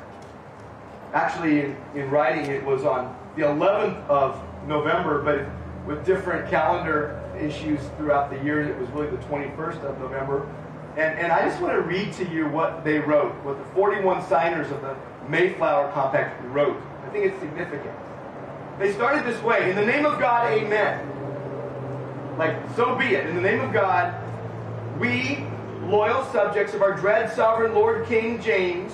[1.12, 5.47] Actually, in, in writing, it was on the 11th of November, but
[5.87, 10.49] with different calendar issues throughout the year, it was really the 21st of November.
[10.97, 14.27] And, and I just want to read to you what they wrote, what the 41
[14.27, 14.97] signers of the
[15.29, 16.81] Mayflower Compact wrote.
[17.07, 17.95] I think it's significant.
[18.79, 21.05] They started this way In the name of God, amen.
[22.39, 23.26] Like, so be it.
[23.26, 24.14] In the name of God,
[25.01, 25.45] we,
[25.83, 28.93] loyal subjects of our dread sovereign Lord King James,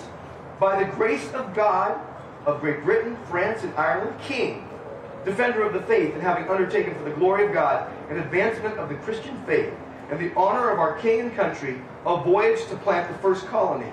[0.58, 2.00] by the grace of God,
[2.46, 4.66] of Great Britain, France, and Ireland, King,
[5.26, 8.88] defender of the faith, and having undertaken for the glory of God an advancement of
[8.88, 9.72] the Christian faith,
[10.10, 13.92] and the honor of our king and country, a voyage to plant the first colony,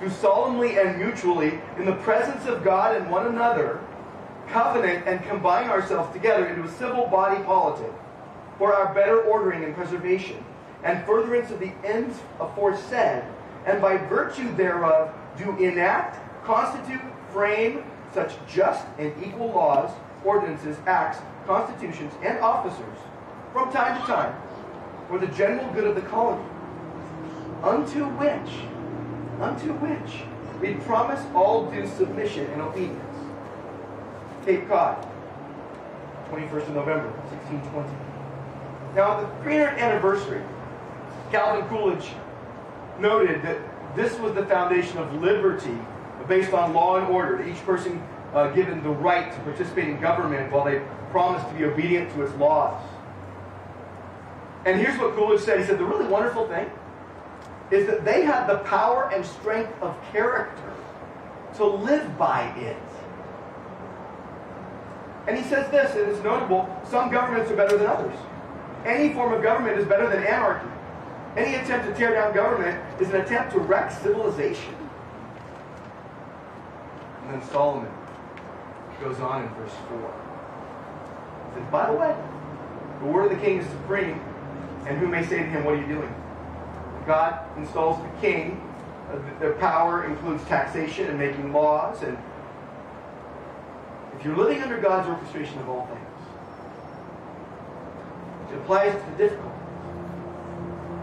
[0.00, 3.80] do solemnly and mutually, in the presence of God and one another,
[4.48, 7.92] covenant and combine ourselves together into a civil body politic
[8.58, 10.42] for our better ordering and preservation,
[10.82, 13.22] and furtherance of the ends aforesaid,
[13.66, 17.00] and by virtue thereof do enact, constitute,
[17.32, 17.84] frame
[18.14, 19.90] such just and equal laws,
[20.24, 22.98] ordinances, acts, constitutions, and officers
[23.52, 24.34] from time to time
[25.08, 26.44] for the general good of the colony,
[27.62, 30.22] unto which, unto which
[30.60, 33.05] we promise all due submission and obedience.
[34.46, 35.04] Cape Cod,
[36.30, 37.88] 21st of November, 1620.
[38.94, 40.40] Now, on the 300th anniversary,
[41.32, 42.08] Calvin Coolidge
[43.00, 43.58] noted that
[43.96, 45.76] this was the foundation of liberty
[46.28, 48.00] based on law and order, each person
[48.34, 50.80] uh, given the right to participate in government while they
[51.10, 52.80] promised to be obedient to its laws.
[54.64, 55.58] And here's what Coolidge said.
[55.58, 56.70] He said, the really wonderful thing
[57.72, 60.72] is that they had the power and strength of character
[61.56, 62.76] to live by it.
[65.26, 68.16] And he says this, and it's notable some governments are better than others.
[68.84, 70.68] Any form of government is better than anarchy.
[71.36, 74.74] Any attempt to tear down government is an attempt to wreck civilization.
[77.22, 77.92] And then Solomon
[79.00, 80.14] goes on in verse 4.
[81.54, 82.16] He says, By the way,
[83.00, 84.20] the word of the king is supreme,
[84.86, 86.14] and who may say to him, What are you doing?
[87.06, 88.62] God installs the king.
[89.10, 92.02] Uh, their power includes taxation and making laws.
[92.02, 92.16] And
[94.26, 96.00] you're living under God's orchestration of all things,
[98.50, 99.52] it applies to the difficult.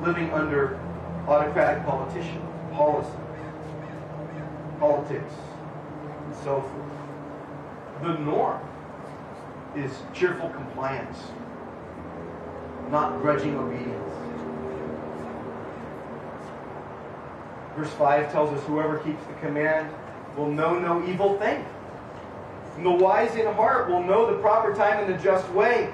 [0.04, 0.78] Living under
[1.26, 2.42] autocratic politician,
[2.74, 3.18] policy,
[4.78, 5.34] politics,
[6.26, 6.92] and so forth.
[8.02, 8.60] The norm
[9.78, 11.18] is cheerful compliance,
[12.92, 14.14] not grudging obedience.
[17.78, 19.90] Verse 5 tells us whoever keeps the command
[20.36, 21.66] will know no evil thing.
[22.76, 25.92] And the wise in heart will know the proper time and the just way.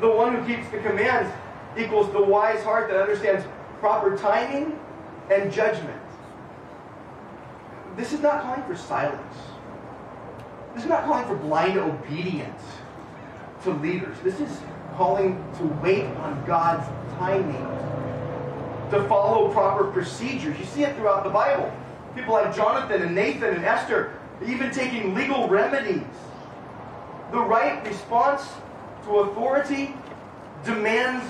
[0.00, 1.30] The one who keeps the commands
[1.76, 3.44] equals the wise heart that understands
[3.78, 4.78] proper timing
[5.30, 6.00] and judgment.
[7.96, 9.36] This is not calling for silence.
[10.74, 12.62] This is not calling for blind obedience
[13.64, 14.16] to leaders.
[14.22, 14.60] This is
[14.96, 16.86] calling to wait on God's
[17.18, 17.66] timing,
[18.90, 20.58] to follow proper procedures.
[20.58, 21.72] You see it throughout the Bible.
[22.14, 26.02] People like Jonathan and Nathan and Esther, even taking legal remedies.
[27.32, 28.48] The right response
[29.04, 29.94] to authority
[30.64, 31.24] demands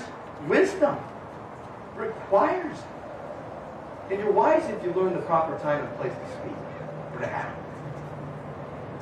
[0.47, 0.97] wisdom,
[1.95, 2.85] requires it.
[4.11, 6.57] And you're wise if you learn the proper time and place to speak
[7.13, 7.57] or to act.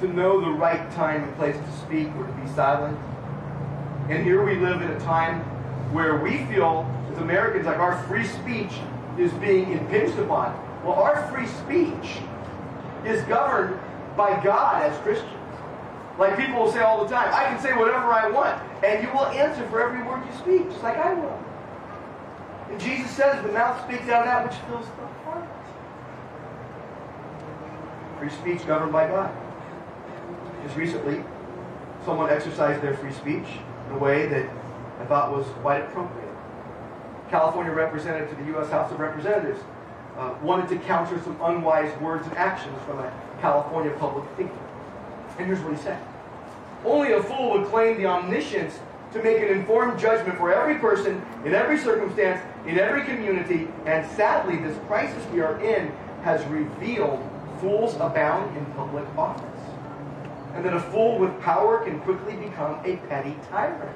[0.01, 2.97] To know the right time and place to speak or to be silent.
[4.10, 5.41] And here we live in a time
[5.93, 8.72] where we feel, as Americans, like our free speech
[9.18, 10.53] is being impinged upon.
[10.84, 12.20] Well, our free speech
[13.05, 13.80] is governed
[14.20, 15.32] by God as Christians.
[16.17, 18.61] Like people will say all the time, I can say whatever I want.
[18.84, 21.41] And you will answer for every word you speak, just like I will.
[22.70, 25.47] And Jesus says the mouth speaks out of that which fills the heart.
[28.20, 29.34] Free speech governed by God.
[30.65, 31.24] Just recently,
[32.03, 33.47] someone exercised their free speech
[33.88, 34.49] in a way that
[34.99, 36.36] I thought was quite appropriate.
[37.30, 38.70] California representative to the U.S.
[38.70, 39.61] House of Representatives
[40.17, 44.54] uh, wanted to counter some unwise words and actions from a California public thinker.
[45.38, 46.02] And here's what he said
[46.86, 48.80] Only a fool would claim the omniscience
[49.14, 54.10] to make an informed judgment for every person, in every circumstance, in every community, and
[54.12, 55.92] sadly, this crisis we are in
[56.24, 57.20] has revealed
[57.60, 59.46] fools abound in public office.
[60.54, 63.96] And that a fool with power can quickly become a petty tyrant.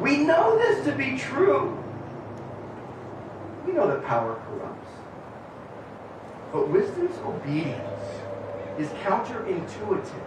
[0.00, 1.76] We know this to be true.
[3.66, 4.73] We know that power corrupts.
[6.54, 7.82] But wisdom's obedience
[8.78, 10.22] is counterintuitive.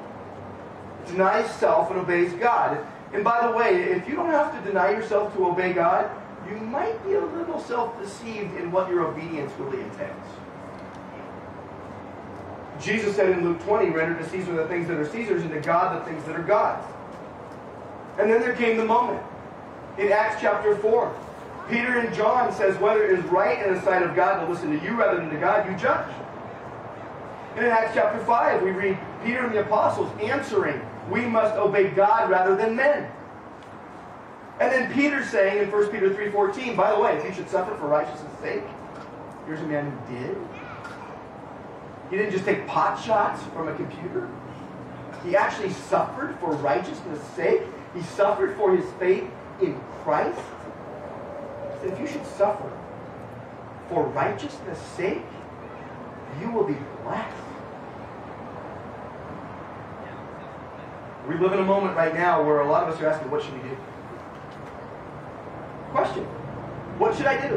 [1.02, 2.86] It denies self and obeys God.
[3.14, 6.12] And by the way, if you don't have to deny yourself to obey God,
[6.50, 10.26] you might be a little self deceived in what your obedience really entails.
[12.82, 15.62] Jesus said in Luke 20, render to Caesar the things that are Caesar's and to
[15.62, 16.86] God the things that are God's.
[18.20, 19.24] And then there came the moment.
[19.98, 21.16] In Acts chapter 4,
[21.70, 24.78] Peter and John says whether it is right in the sight of God to listen
[24.78, 26.08] to you rather than to God, you judge.
[27.56, 31.90] And in Acts chapter 5, we read Peter and the apostles answering, we must obey
[31.90, 33.10] God rather than men.
[34.60, 37.76] And then Peter saying in 1 Peter 3.14, by the way, if you should suffer
[37.76, 38.64] for righteousness' sake,
[39.46, 40.38] here's a man who did.
[42.10, 44.30] He didn't just take pot shots from a computer.
[45.24, 47.62] He actually suffered for righteousness' sake.
[47.94, 49.26] He suffered for his faith
[49.62, 50.40] in Christ.
[51.88, 52.72] If you should suffer
[53.90, 55.24] for righteousness' sake,
[56.42, 57.36] you will be blessed.
[61.28, 63.42] We live in a moment right now where a lot of us are asking, what
[63.44, 63.78] should we do?
[65.92, 66.24] Question.
[66.98, 67.56] What should I do?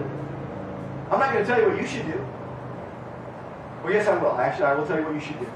[1.11, 2.25] I'm not going to tell you what you should do.
[3.83, 4.39] Well, yes, I will.
[4.39, 5.47] Actually, I will tell you what you should do.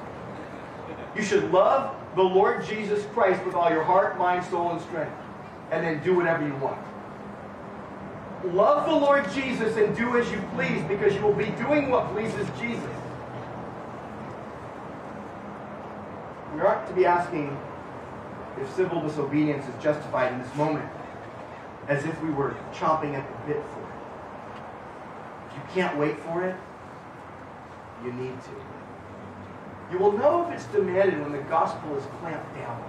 [1.17, 5.13] You should love the Lord Jesus Christ with all your heart, mind, soul, and strength,
[5.71, 6.79] and then do whatever you want.
[8.53, 12.13] Love the Lord Jesus and do as you please because you will be doing what
[12.13, 12.85] pleases Jesus.
[16.55, 17.57] We aren't to be asking
[18.61, 20.89] if civil disobedience is justified in this moment
[21.89, 24.59] as if we were chomping at the bit for it.
[25.49, 26.57] If you can't wait for it,
[28.05, 28.51] you need to.
[29.91, 32.83] You will know if it's demanded when the gospel is clamped down.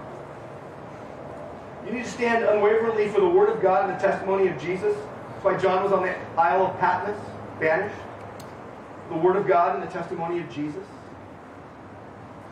[1.86, 4.94] You need to stand unwaveringly for the word of God and the testimony of Jesus.
[5.46, 7.16] Why John was on the Isle of Patmos,
[7.60, 7.94] banished.
[9.10, 10.82] The word of God and the testimony of Jesus.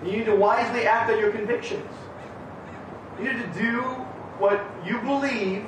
[0.04, 1.90] You need to wisely act on your convictions.
[3.18, 3.80] You need to do
[4.38, 5.66] what you believe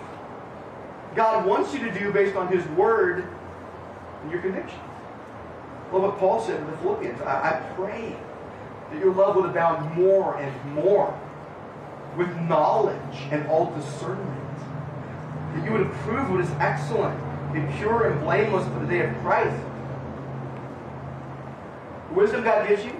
[1.16, 3.26] God wants you to do based on His Word
[4.22, 4.80] and your convictions.
[5.90, 8.16] Well, what Paul said to the Philippians, I, I pray
[8.92, 11.12] that your love would abound more and more
[12.16, 14.45] with knowledge and all discernment.
[15.56, 17.18] That you would approve what is excellent,
[17.54, 19.58] be pure and blameless for the day of Christ.
[22.08, 22.92] The wisdom God gives you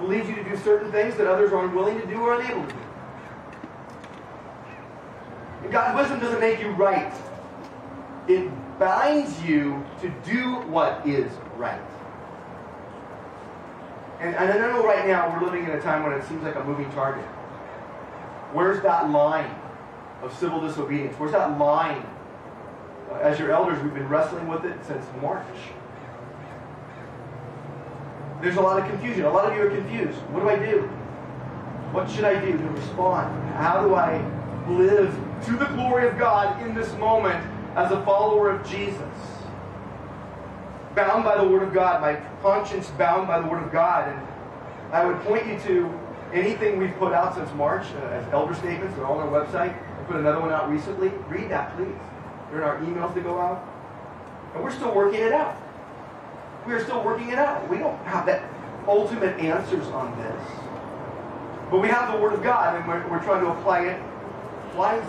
[0.00, 2.66] will lead you to do certain things that others are unwilling to do or unable
[2.66, 2.78] to do.
[5.62, 7.14] And God's wisdom doesn't make you right.
[8.26, 8.50] It
[8.80, 11.80] binds you to do what is right.
[14.18, 16.56] And, and I know right now we're living in a time when it seems like
[16.56, 17.24] a moving target.
[18.52, 19.54] Where's that line
[20.22, 21.14] of civil disobedience?
[21.18, 22.06] Where's that line?
[23.10, 25.46] Uh, as your elders, we've been wrestling with it since March.
[28.40, 29.24] There's a lot of confusion.
[29.24, 30.18] A lot of you are confused.
[30.30, 30.80] What do I do?
[31.92, 33.30] What should I do to respond?
[33.54, 34.18] How do I
[34.68, 35.14] live
[35.46, 37.44] to the glory of God in this moment
[37.76, 39.02] as a follower of Jesus?
[40.94, 44.08] Bound by the Word of God, my conscience bound by the Word of God.
[44.08, 44.20] And
[44.92, 46.00] I would point you to
[46.32, 48.96] anything we've put out since March uh, as elder statements.
[48.96, 49.76] They're on our website.
[50.12, 51.08] Put another one out recently.
[51.30, 51.88] Read that, please.
[52.50, 53.66] They're in our emails that go out.
[54.52, 55.56] And we're still working it out.
[56.66, 57.66] We are still working it out.
[57.70, 58.44] We don't have that
[58.86, 60.50] ultimate answers on this.
[61.70, 64.02] But we have the Word of God, and we're, we're trying to apply it
[64.76, 65.08] wisely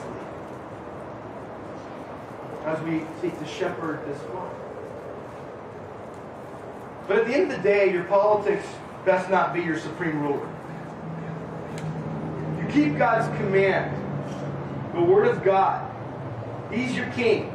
[2.64, 4.54] as we seek to shepherd this flock.
[7.10, 8.66] But at the end of the day, your politics
[9.04, 10.47] best not be your supreme ruler.
[12.58, 13.99] You keep God's command,
[14.94, 15.89] the Word of God.
[16.72, 17.54] He's your king.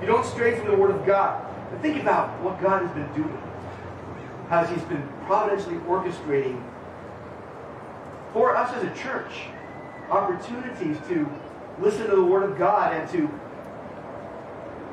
[0.00, 1.44] You don't stray from the Word of God.
[1.70, 3.42] But think about what God has been doing.
[4.48, 6.62] How He's been providentially orchestrating
[8.32, 9.48] for us as a church
[10.10, 11.28] opportunities to
[11.80, 13.28] listen to the Word of God and to,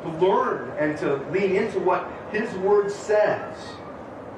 [0.03, 3.55] to learn and to lean into what His Word says.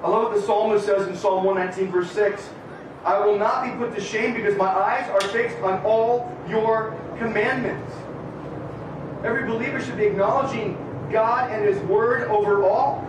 [0.03, 2.49] I love what the psalmist says in Psalm 119, verse 6.
[3.03, 6.99] I will not be put to shame because my eyes are fixed on all your
[7.17, 7.93] commandments.
[9.23, 10.77] Every believer should be acknowledging
[11.11, 13.07] God and His Word over all.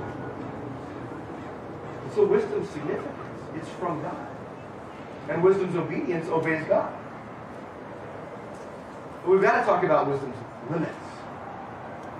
[2.14, 3.14] So wisdom's significance.
[3.57, 4.26] It's from God.
[5.28, 6.93] And wisdom's obedience obeys God.
[9.22, 10.36] But we've got to talk about wisdom's
[10.70, 10.93] limits.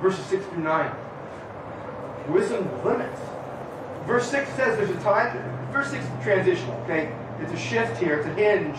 [0.01, 0.93] Verses 6 through 9.
[2.29, 3.21] Wisdom's limits.
[4.07, 5.37] Verse 6 says there's a time.
[5.73, 7.13] Verse 6 is transitional, okay?
[7.41, 8.19] It's a shift here.
[8.19, 8.79] It's a hinge.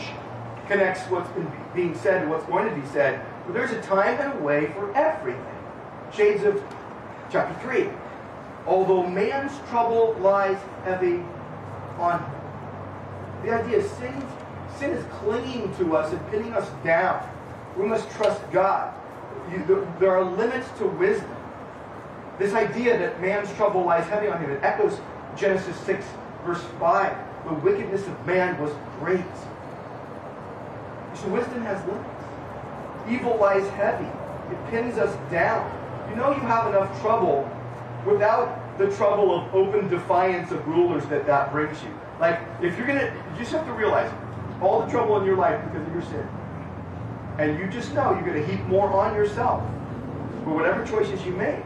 [0.68, 3.26] Connects what's been being said to what's going to be said.
[3.46, 5.44] But there's a time and a way for everything.
[6.14, 6.62] Shades of
[7.32, 7.90] chapter 3.
[8.68, 11.24] Although man's trouble lies heavy
[11.98, 12.32] on him.
[13.44, 14.24] The idea is sin,
[14.78, 17.28] sin is clinging to us and pinning us down.
[17.78, 18.94] We must trust God.
[19.52, 21.36] You, there are limits to wisdom.
[22.38, 25.00] This idea that man's trouble lies heavy on him, it echoes
[25.36, 26.06] Genesis 6,
[26.46, 27.29] verse 5.
[27.48, 29.24] The wickedness of man was great.
[31.16, 32.10] So wisdom has limits.
[33.10, 34.06] Evil lies heavy.
[34.54, 35.70] It pins us down.
[36.10, 37.50] You know you have enough trouble
[38.06, 41.94] without the trouble of open defiance of rulers that that brings you.
[42.20, 44.12] Like, if you're going to, you just have to realize
[44.62, 46.28] all the trouble in your life because of your sin.
[47.38, 49.64] And you just know you're going to heap more on yourself
[50.44, 51.64] for whatever choices you make.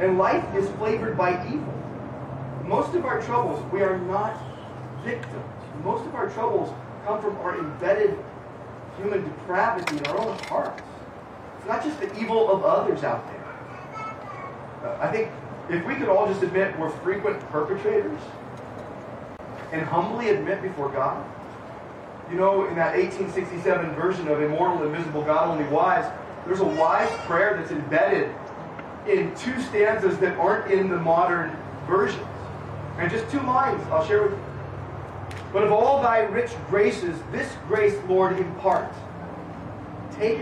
[0.00, 1.74] And life is flavored by evil.
[2.64, 4.36] Most of our troubles, we are not
[5.08, 5.44] victims.
[5.84, 6.72] Most of our troubles
[7.04, 8.18] come from our embedded
[8.98, 10.82] human depravity in our own hearts.
[11.56, 13.44] It's not just the evil of others out there.
[14.84, 15.30] Uh, I think
[15.70, 18.20] if we could all just admit we're frequent perpetrators
[19.72, 21.24] and humbly admit before God,
[22.30, 26.10] you know, in that 1867 version of Immortal, Invisible, God Only Wise,
[26.44, 28.34] there's a wise prayer that's embedded
[29.06, 31.56] in two stanzas that aren't in the modern
[31.86, 32.22] versions.
[32.98, 34.47] And just two lines I'll share with you.
[35.52, 38.92] But of all thy rich graces, this grace, Lord, impart.
[40.12, 40.40] Take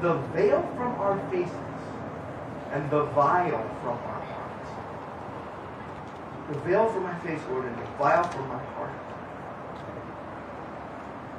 [0.00, 1.54] the veil from our faces
[2.72, 4.70] and the vial from our hearts.
[6.48, 8.92] The veil from my face, Lord, and the vial from my heart.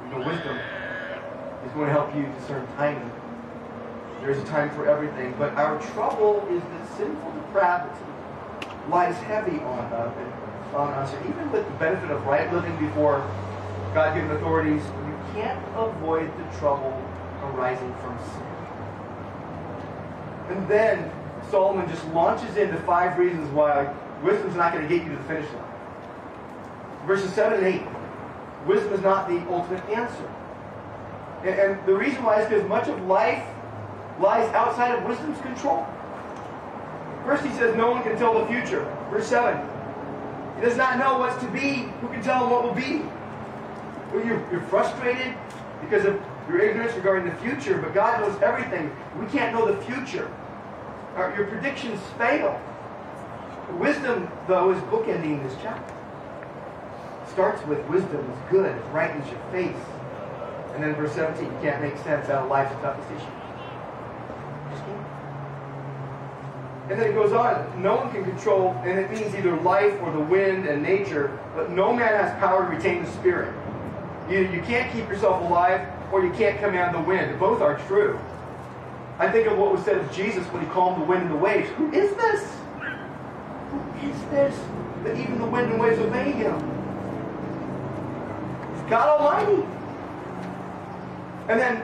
[0.04, 0.58] You know, wisdom
[1.66, 3.10] is going to help you discern timing.
[4.20, 8.04] There's a time for everything, but our trouble is that sinful depravity
[8.88, 10.14] lies heavy on us,
[10.74, 13.18] on even with the benefit of right living before
[13.94, 16.92] God-given authorities, you can't avoid the trouble
[17.42, 18.52] arising from sin.
[20.48, 21.10] And then
[21.50, 23.92] Solomon just launches into five reasons why
[24.22, 25.64] wisdom's not going to get you to the finish line.
[27.06, 27.82] Verses 7 and 8.
[28.66, 30.32] Wisdom is not the ultimate answer.
[31.42, 33.44] And, and the reason why is because much of life
[34.20, 35.86] lies outside of wisdom's control.
[37.24, 38.84] First, he says no one can tell the future.
[39.10, 39.68] Verse 7.
[40.62, 41.90] Does not know what's to be.
[42.00, 43.02] Who can tell him what will be?
[44.12, 45.34] Well, you're, you're frustrated
[45.80, 48.94] because of your ignorance regarding the future, but God knows everything.
[49.18, 50.32] We can't know the future.
[51.16, 52.60] Our, your predictions fail.
[53.72, 55.94] Wisdom, though, is bookending this chapter.
[57.28, 59.84] Starts with wisdom is good, it brightens your face.
[60.74, 63.42] And then verse 17, you can't make sense out of life's toughest issue.
[66.92, 70.12] And then it goes on, no one can control, and it means either life or
[70.12, 73.54] the wind and nature, but no man has power to retain the spirit.
[74.28, 77.40] You, you can't keep yourself alive, or you can't command the wind.
[77.40, 78.20] Both are true.
[79.18, 81.36] I think of what was said of Jesus when he calmed the wind and the
[81.36, 81.70] waves.
[81.78, 82.42] Who is this?
[83.70, 84.54] Who is this?
[85.04, 86.56] That even the wind and waves obey him.
[88.74, 89.66] It's God Almighty.
[91.48, 91.82] And then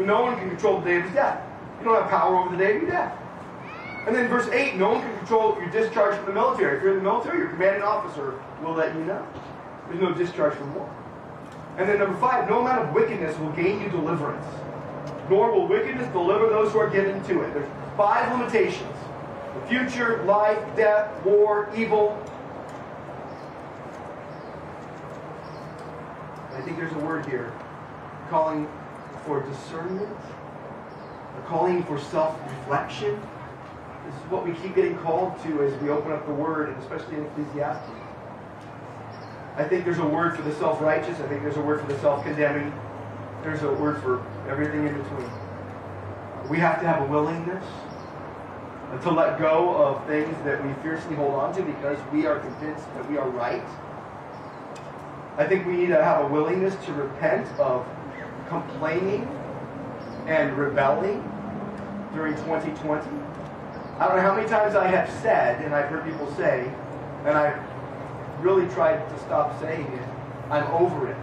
[0.00, 1.40] no one can control the day of his death.
[1.78, 3.16] You don't have power over the day of your death.
[4.08, 6.78] And then verse 8, no one can control your discharge from the military.
[6.78, 9.22] If you're in the military, your commanding officer will let you know.
[9.86, 10.90] There's no discharge from war.
[11.76, 14.46] And then number 5, no amount of wickedness will gain you deliverance.
[15.28, 17.52] Nor will wickedness deliver those who are given to it.
[17.52, 18.96] There's five limitations.
[19.60, 22.18] The future, life, death, war, evil.
[26.54, 27.52] I think there's a word here
[28.30, 28.66] calling
[29.26, 30.16] for discernment,
[31.46, 33.20] calling for self-reflection.
[34.08, 36.82] This is what we keep getting called to as we open up the Word, and
[36.82, 37.90] especially in Ecclesiastes.
[39.56, 41.20] I think there's a word for the self-righteous.
[41.20, 42.72] I think there's a word for the self-condemning.
[43.42, 45.30] There's a word for everything in between.
[46.48, 47.64] We have to have a willingness
[49.02, 52.86] to let go of things that we fiercely hold on to because we are convinced
[52.94, 53.64] that we are right.
[55.36, 57.86] I think we need to have a willingness to repent of
[58.48, 59.28] complaining
[60.26, 61.20] and rebelling
[62.14, 63.06] during 2020.
[63.98, 66.72] I don't know how many times I have said, and I've heard people say,
[67.24, 67.60] and I've
[68.40, 70.08] really tried to stop saying it,
[70.50, 71.16] I'm over it.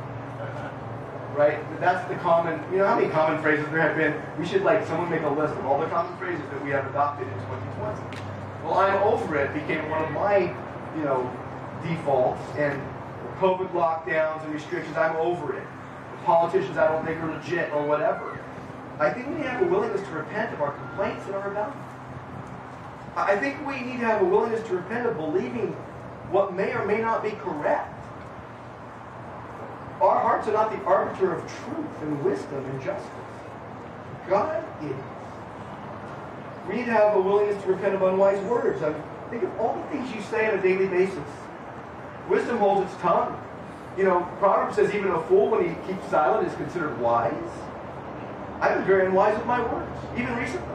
[1.38, 1.59] Right?
[1.80, 4.21] That's the common, you know how many common phrases there have been?
[4.38, 6.86] We should like someone make a list of all the common phrases that we have
[6.88, 8.19] adopted in 2020.
[8.63, 10.53] Well, I'm over it became one of my,
[10.97, 11.32] you know,
[11.82, 12.82] defaults and
[13.39, 15.63] COVID lockdowns and restrictions, I'm over it.
[16.11, 18.38] The politicians I don't think are legit or whatever.
[18.99, 21.84] I think we have a willingness to repent of our complaints and our rebellion.
[23.16, 25.72] I think we need to have a willingness to repent of believing
[26.32, 27.91] what may or may not be correct.
[30.01, 33.09] Our hearts are not the arbiter of truth and wisdom and justice.
[34.28, 34.95] God is.
[36.68, 38.82] We need to have a willingness to repent of unwise words.
[38.84, 38.93] I
[39.30, 41.30] think of all the things you say on a daily basis.
[42.28, 43.41] Wisdom holds its tongue.
[43.97, 47.32] You know, Proverbs says even a fool, when he keeps silent, is considered wise.
[48.59, 50.74] I've been very unwise with my words, even recently.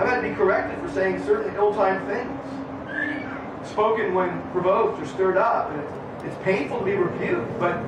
[0.00, 3.68] I've had to be corrected for saying certain ill-timed things.
[3.68, 5.70] Spoken when provoked or stirred up.
[5.70, 7.78] And it's, it's painful to be rebuked, but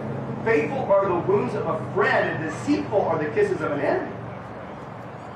[0.45, 4.15] faithful are the wounds of a friend, and deceitful are the kisses of an enemy.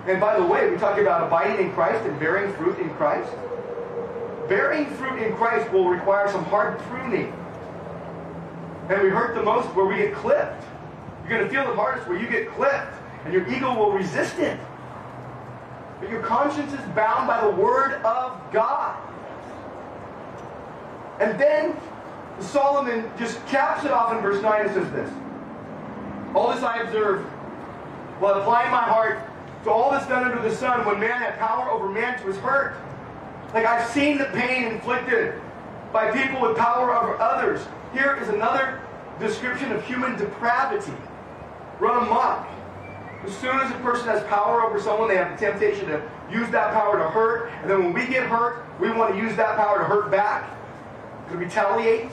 [0.07, 3.33] And by the way, we talk about abiding in Christ and bearing fruit in Christ.
[4.47, 7.33] Bearing fruit in Christ will require some hard pruning.
[8.91, 10.63] And we hurt the most where we get clipped.
[11.23, 14.39] You're going to feel the hardest where you get clipped, and your ego will resist
[14.39, 14.61] it.
[16.01, 18.97] But your conscience is bound by the Word of God.
[21.21, 21.77] And then
[22.41, 25.11] Solomon just caps it off in verse 9 and says this
[26.35, 27.25] All this I observe,
[28.21, 29.21] while applying my heart
[29.65, 32.37] to all that's done under the sun, when man had power over man to his
[32.37, 32.77] hurt.
[33.55, 35.41] Like I've seen the pain inflicted
[35.93, 37.67] by people with power over others.
[37.93, 38.81] Here is another
[39.19, 40.93] description of human depravity.
[41.81, 42.47] Run amok.
[43.27, 46.01] As soon as a person has power over someone, they have the temptation to
[46.31, 47.51] use that power to hurt.
[47.63, 50.49] And then when we get hurt, we want to use that power to hurt back,
[51.31, 52.11] to retaliate.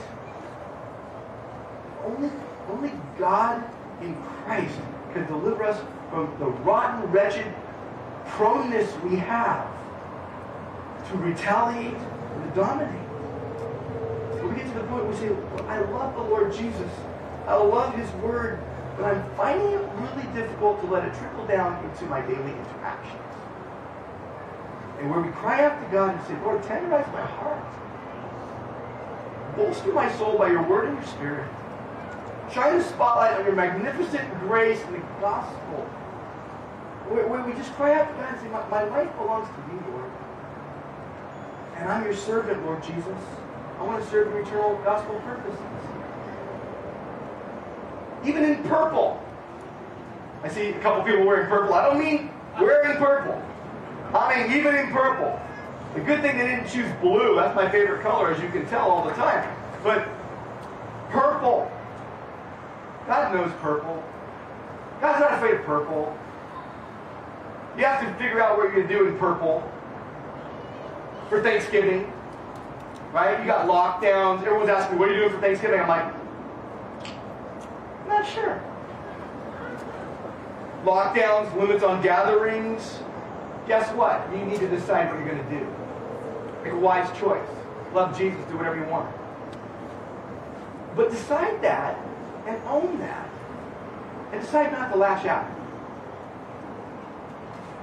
[2.04, 2.30] Only,
[2.68, 3.64] only God
[4.02, 4.74] in Christ
[5.12, 7.46] can deliver us from the rotten, wretched
[8.26, 9.68] proneness we have
[11.08, 13.00] to retaliate and to dominate.
[14.40, 16.90] When we get to the point where we say, well, I love the Lord Jesus,
[17.46, 18.60] I love His Word,
[18.96, 23.20] but I'm finding it really difficult to let it trickle down into my daily interactions.
[25.00, 27.64] And where we cry out to God and say, Lord, tenderize my heart.
[29.56, 31.48] Bolster my soul by your word and your spirit.
[32.52, 35.84] Shine the spotlight on your magnificent grace and the gospel.
[37.08, 39.72] Where, where we just cry out to God and say, my, my life belongs to
[39.72, 40.10] you, Lord.
[41.76, 43.18] And I'm your servant, Lord Jesus.
[43.78, 45.58] I want to serve your eternal gospel purposes.
[48.24, 49.22] Even in purple.
[50.42, 51.74] I see a couple people wearing purple.
[51.74, 53.40] I don't mean wearing purple.
[54.14, 55.40] I mean even in purple.
[55.94, 57.36] The good thing they didn't choose blue.
[57.36, 59.48] That's my favorite color, as you can tell all the time.
[59.82, 60.08] But
[61.10, 61.70] purple.
[63.06, 64.02] God knows purple.
[65.00, 66.16] God's not afraid of purple.
[67.76, 69.62] You have to figure out what you're going to do in purple
[71.28, 72.12] for Thanksgiving.
[73.12, 73.38] Right?
[73.40, 74.40] You got lockdowns.
[74.40, 75.80] Everyone's asking me, what are you doing for Thanksgiving?
[75.80, 76.12] I'm like,
[78.08, 78.62] not sure.
[80.84, 83.00] Lockdowns, limits on gatherings.
[83.66, 84.30] Guess what?
[84.32, 85.66] You need to decide what you're going to do.
[86.62, 87.48] Make a wise choice.
[87.94, 89.14] Love Jesus, do whatever you want.
[90.94, 91.98] But decide that
[92.46, 93.28] and own that.
[94.32, 95.50] And decide not to lash out.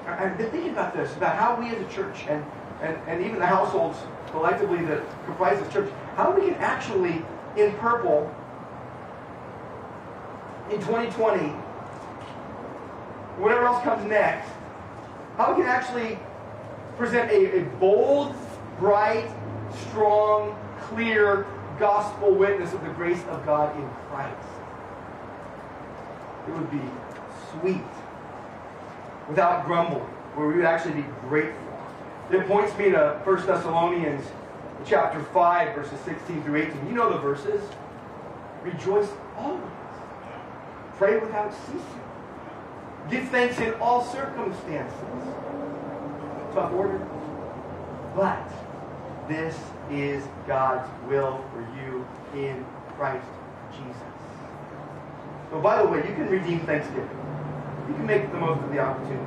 [0.07, 2.43] I've been thinking about this, about how we as a church and,
[2.81, 3.97] and, and even the households
[4.31, 7.23] collectively that comprise this church, how we can actually,
[7.55, 8.33] in purple,
[10.71, 11.49] in 2020,
[13.39, 14.49] whatever else comes next,
[15.35, 16.17] how we can actually
[16.97, 18.33] present a, a bold,
[18.79, 19.29] bright,
[19.87, 21.45] strong, clear
[21.77, 24.47] gospel witness of the grace of God in Christ.
[26.47, 26.81] It would be
[27.51, 27.81] sweet,
[29.27, 30.03] without grumbling,
[30.35, 31.59] where we would actually be grateful.
[32.31, 34.25] It points me to 1 Thessalonians
[34.85, 36.87] chapter 5, verses 16 through 18.
[36.87, 37.61] You know the verses.
[38.63, 39.80] Rejoice always.
[41.01, 42.01] Pray without ceasing.
[43.09, 44.93] Give thanks in all circumstances.
[46.53, 46.99] Tough order.
[48.15, 48.47] But
[49.27, 49.57] this
[49.89, 52.05] is God's will for you
[52.39, 52.63] in
[52.97, 53.25] Christ
[53.71, 53.97] Jesus.
[55.49, 57.09] So, by the way, you can redeem Thanksgiving.
[57.87, 59.25] You can make the most of the opportunity.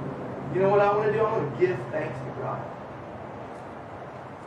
[0.54, 1.18] You know what I want to do?
[1.18, 2.64] I want to give thanks to God.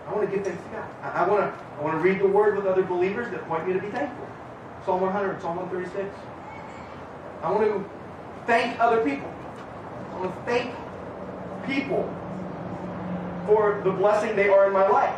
[0.08, 0.90] I want to give thanks to God.
[1.04, 3.68] I, I want to I want to read the Word with other believers that point
[3.68, 4.26] me to be thankful.
[4.86, 6.37] Psalm 100, Psalm 136.
[7.44, 7.90] I want to
[8.46, 9.32] thank other people.
[10.12, 10.74] I want to thank
[11.66, 12.14] people
[13.46, 15.16] for the blessing they are in my life.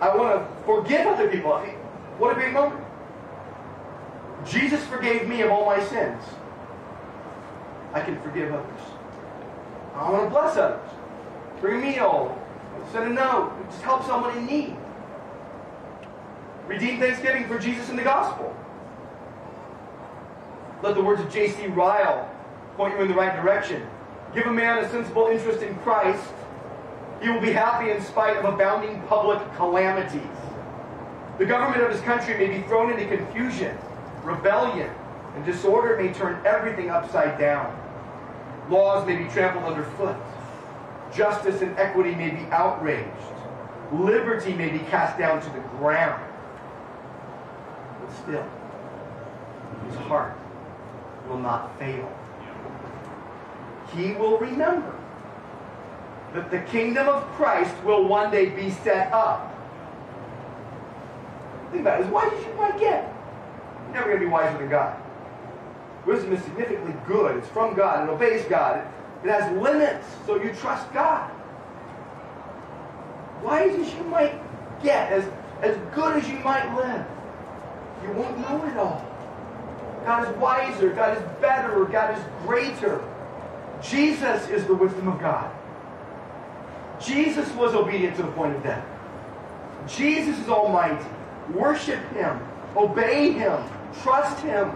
[0.00, 1.58] I want to forgive other people.
[2.18, 2.84] What a great moment.
[4.46, 6.22] Jesus forgave me of all my sins.
[7.92, 8.80] I can forgive others.
[9.94, 10.90] I want to bless others.
[11.60, 12.46] Bring a meal,
[12.92, 14.76] send a note, just help someone in need.
[16.66, 18.54] Redeem Thanksgiving for Jesus in the gospel.
[20.82, 21.66] Let the words of J.C.
[21.68, 22.30] Ryle
[22.76, 23.86] point you in the right direction.
[24.34, 26.22] Give a man a sensible interest in Christ.
[27.22, 30.20] He will be happy in spite of abounding public calamities.
[31.38, 33.76] The government of his country may be thrown into confusion,
[34.22, 34.90] rebellion,
[35.34, 37.74] and disorder may turn everything upside down.
[38.68, 40.16] Laws may be trampled underfoot.
[41.14, 43.06] Justice and equity may be outraged.
[43.92, 46.22] Liberty may be cast down to the ground.
[48.00, 48.48] But still,
[49.88, 50.36] his heart
[51.28, 52.12] will not fail.
[53.94, 54.94] He will remember
[56.34, 59.52] that the kingdom of Christ will one day be set up.
[61.70, 62.06] Think about it.
[62.08, 63.12] Wise as you might get,
[63.84, 65.00] you're never going to be wiser than God.
[66.04, 67.36] Wisdom is significantly good.
[67.36, 68.08] It's from God.
[68.08, 68.86] It obeys God.
[69.24, 71.30] It has limits, so you trust God.
[73.42, 74.34] Wise as you might
[74.82, 75.24] get, as,
[75.62, 77.04] as good as you might live,
[78.02, 79.05] you won't know it all.
[80.06, 83.02] God is wiser, God is better, God is greater.
[83.82, 85.50] Jesus is the wisdom of God.
[87.00, 88.86] Jesus was obedient to the point of death.
[89.88, 91.04] Jesus is almighty.
[91.52, 92.38] Worship him,
[92.76, 93.60] obey him,
[94.02, 94.70] trust him.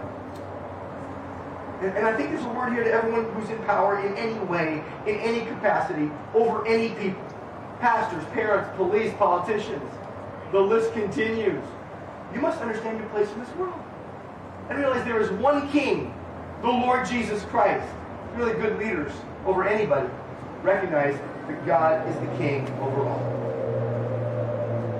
[1.79, 4.37] And, and I think there's a word here to everyone who's in power in any
[4.47, 7.23] way, in any capacity, over any people.
[7.79, 9.89] Pastors, parents, police, politicians.
[10.51, 11.63] The list continues.
[12.33, 13.81] You must understand your place in this world.
[14.71, 16.13] And realize there is one king,
[16.61, 17.85] the Lord Jesus Christ.
[18.37, 19.11] Really good leaders
[19.45, 20.07] over anybody
[20.63, 21.19] recognize
[21.49, 23.19] that God is the king over all.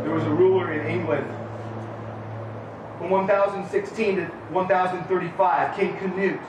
[0.03, 1.25] There was a ruler in England
[2.97, 6.41] from 1016 to 1035, King Canute.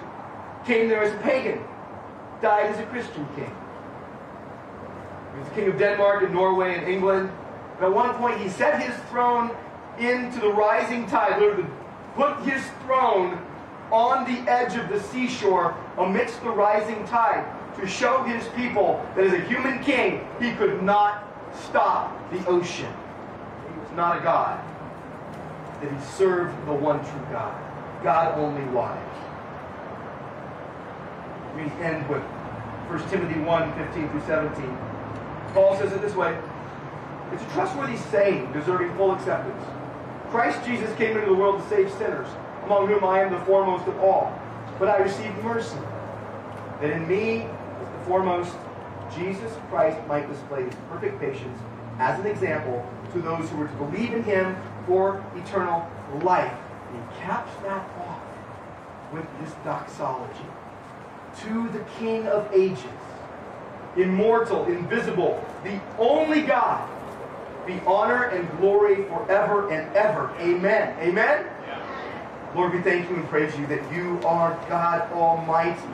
[0.67, 1.63] Came there as a pagan,
[2.41, 3.55] died as a Christian king.
[5.33, 7.31] He was the king of Denmark and Norway and England.
[7.77, 9.53] And at one point, he set his throne
[10.01, 11.71] into the rising tide, literally
[12.15, 13.41] put his throne
[13.91, 17.45] on the edge of the seashore amidst the rising tide
[17.79, 21.25] to show his people that as a human king, he could not
[21.55, 22.93] stop the ocean.
[23.69, 24.61] He was not a god,
[25.81, 28.99] that he served the one true God, God only wise.
[31.57, 32.23] We end with
[32.89, 34.79] 1 Timothy 1 15 through 17.
[35.53, 36.39] Paul says it this way
[37.33, 39.63] It's a trustworthy saying, deserving full acceptance.
[40.33, 42.27] Christ Jesus came into the world to save sinners,
[42.65, 44.33] among whom I am the foremost of all.
[44.79, 45.77] But I received mercy,
[46.81, 48.57] that in me, as the foremost,
[49.15, 51.59] Jesus Christ might display his perfect patience
[51.99, 52.83] as an example
[53.13, 54.57] to those who were to believe in him
[54.87, 55.87] for eternal
[56.23, 56.51] life.
[56.89, 58.23] And he caps that off
[59.13, 60.47] with this doxology.
[61.43, 62.83] To the King of ages,
[63.99, 66.89] immortal, invisible, the only God,
[67.67, 70.31] be honor and glory forever and ever.
[70.41, 70.97] Amen.
[71.01, 71.47] Amen?
[72.55, 75.89] Lord, we thank you and praise you that you are God Almighty.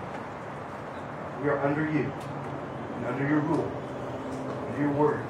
[1.42, 2.10] We are under you
[2.96, 3.70] and under your rule,
[4.66, 5.24] under your word.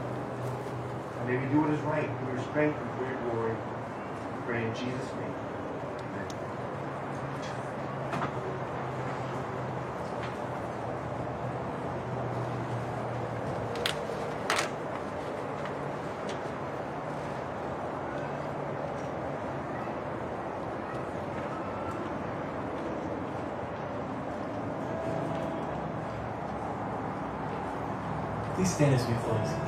[1.19, 3.53] And may we do what is right for your strength and for your glory.
[3.53, 5.58] We pray in Jesus' name.
[28.59, 29.68] Please stand as we close.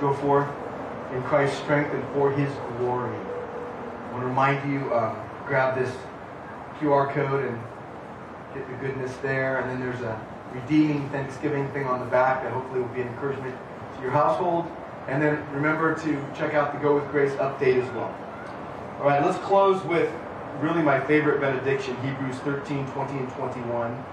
[0.00, 0.48] Go forth
[1.12, 3.16] in Christ's strength and for his glory.
[3.16, 5.14] I want to remind you, uh,
[5.46, 5.94] grab this
[6.78, 7.62] QR code and
[8.54, 9.60] get the goodness there.
[9.60, 10.20] And then there's a
[10.52, 13.54] redeeming Thanksgiving thing on the back that hopefully will be an encouragement
[13.96, 14.66] to your household.
[15.08, 18.14] And then remember to check out the Go with Grace update as well.
[19.00, 20.12] All right, let's close with
[20.60, 24.04] really my favorite benediction, Hebrews 13, 20, and 21.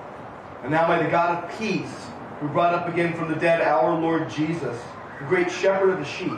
[0.63, 2.07] And now may the God of peace,
[2.39, 4.79] who brought up again from the dead our Lord Jesus,
[5.19, 6.37] the great shepherd of the sheep,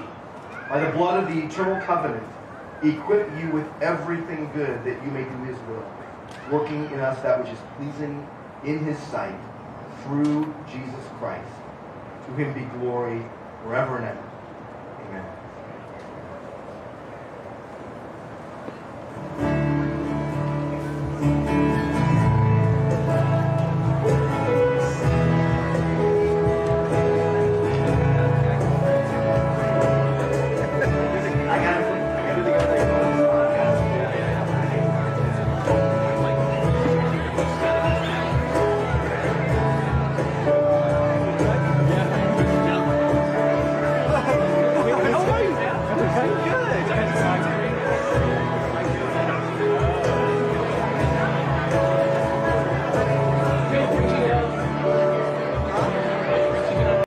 [0.69, 2.23] by the blood of the eternal covenant,
[2.83, 5.85] equip you with everything good that you may do his will,
[6.51, 8.25] working in us that which is pleasing
[8.65, 9.35] in his sight,
[10.03, 11.49] through Jesus Christ.
[12.27, 13.21] To him be glory
[13.63, 14.23] forever and ever.
[15.09, 15.38] Amen.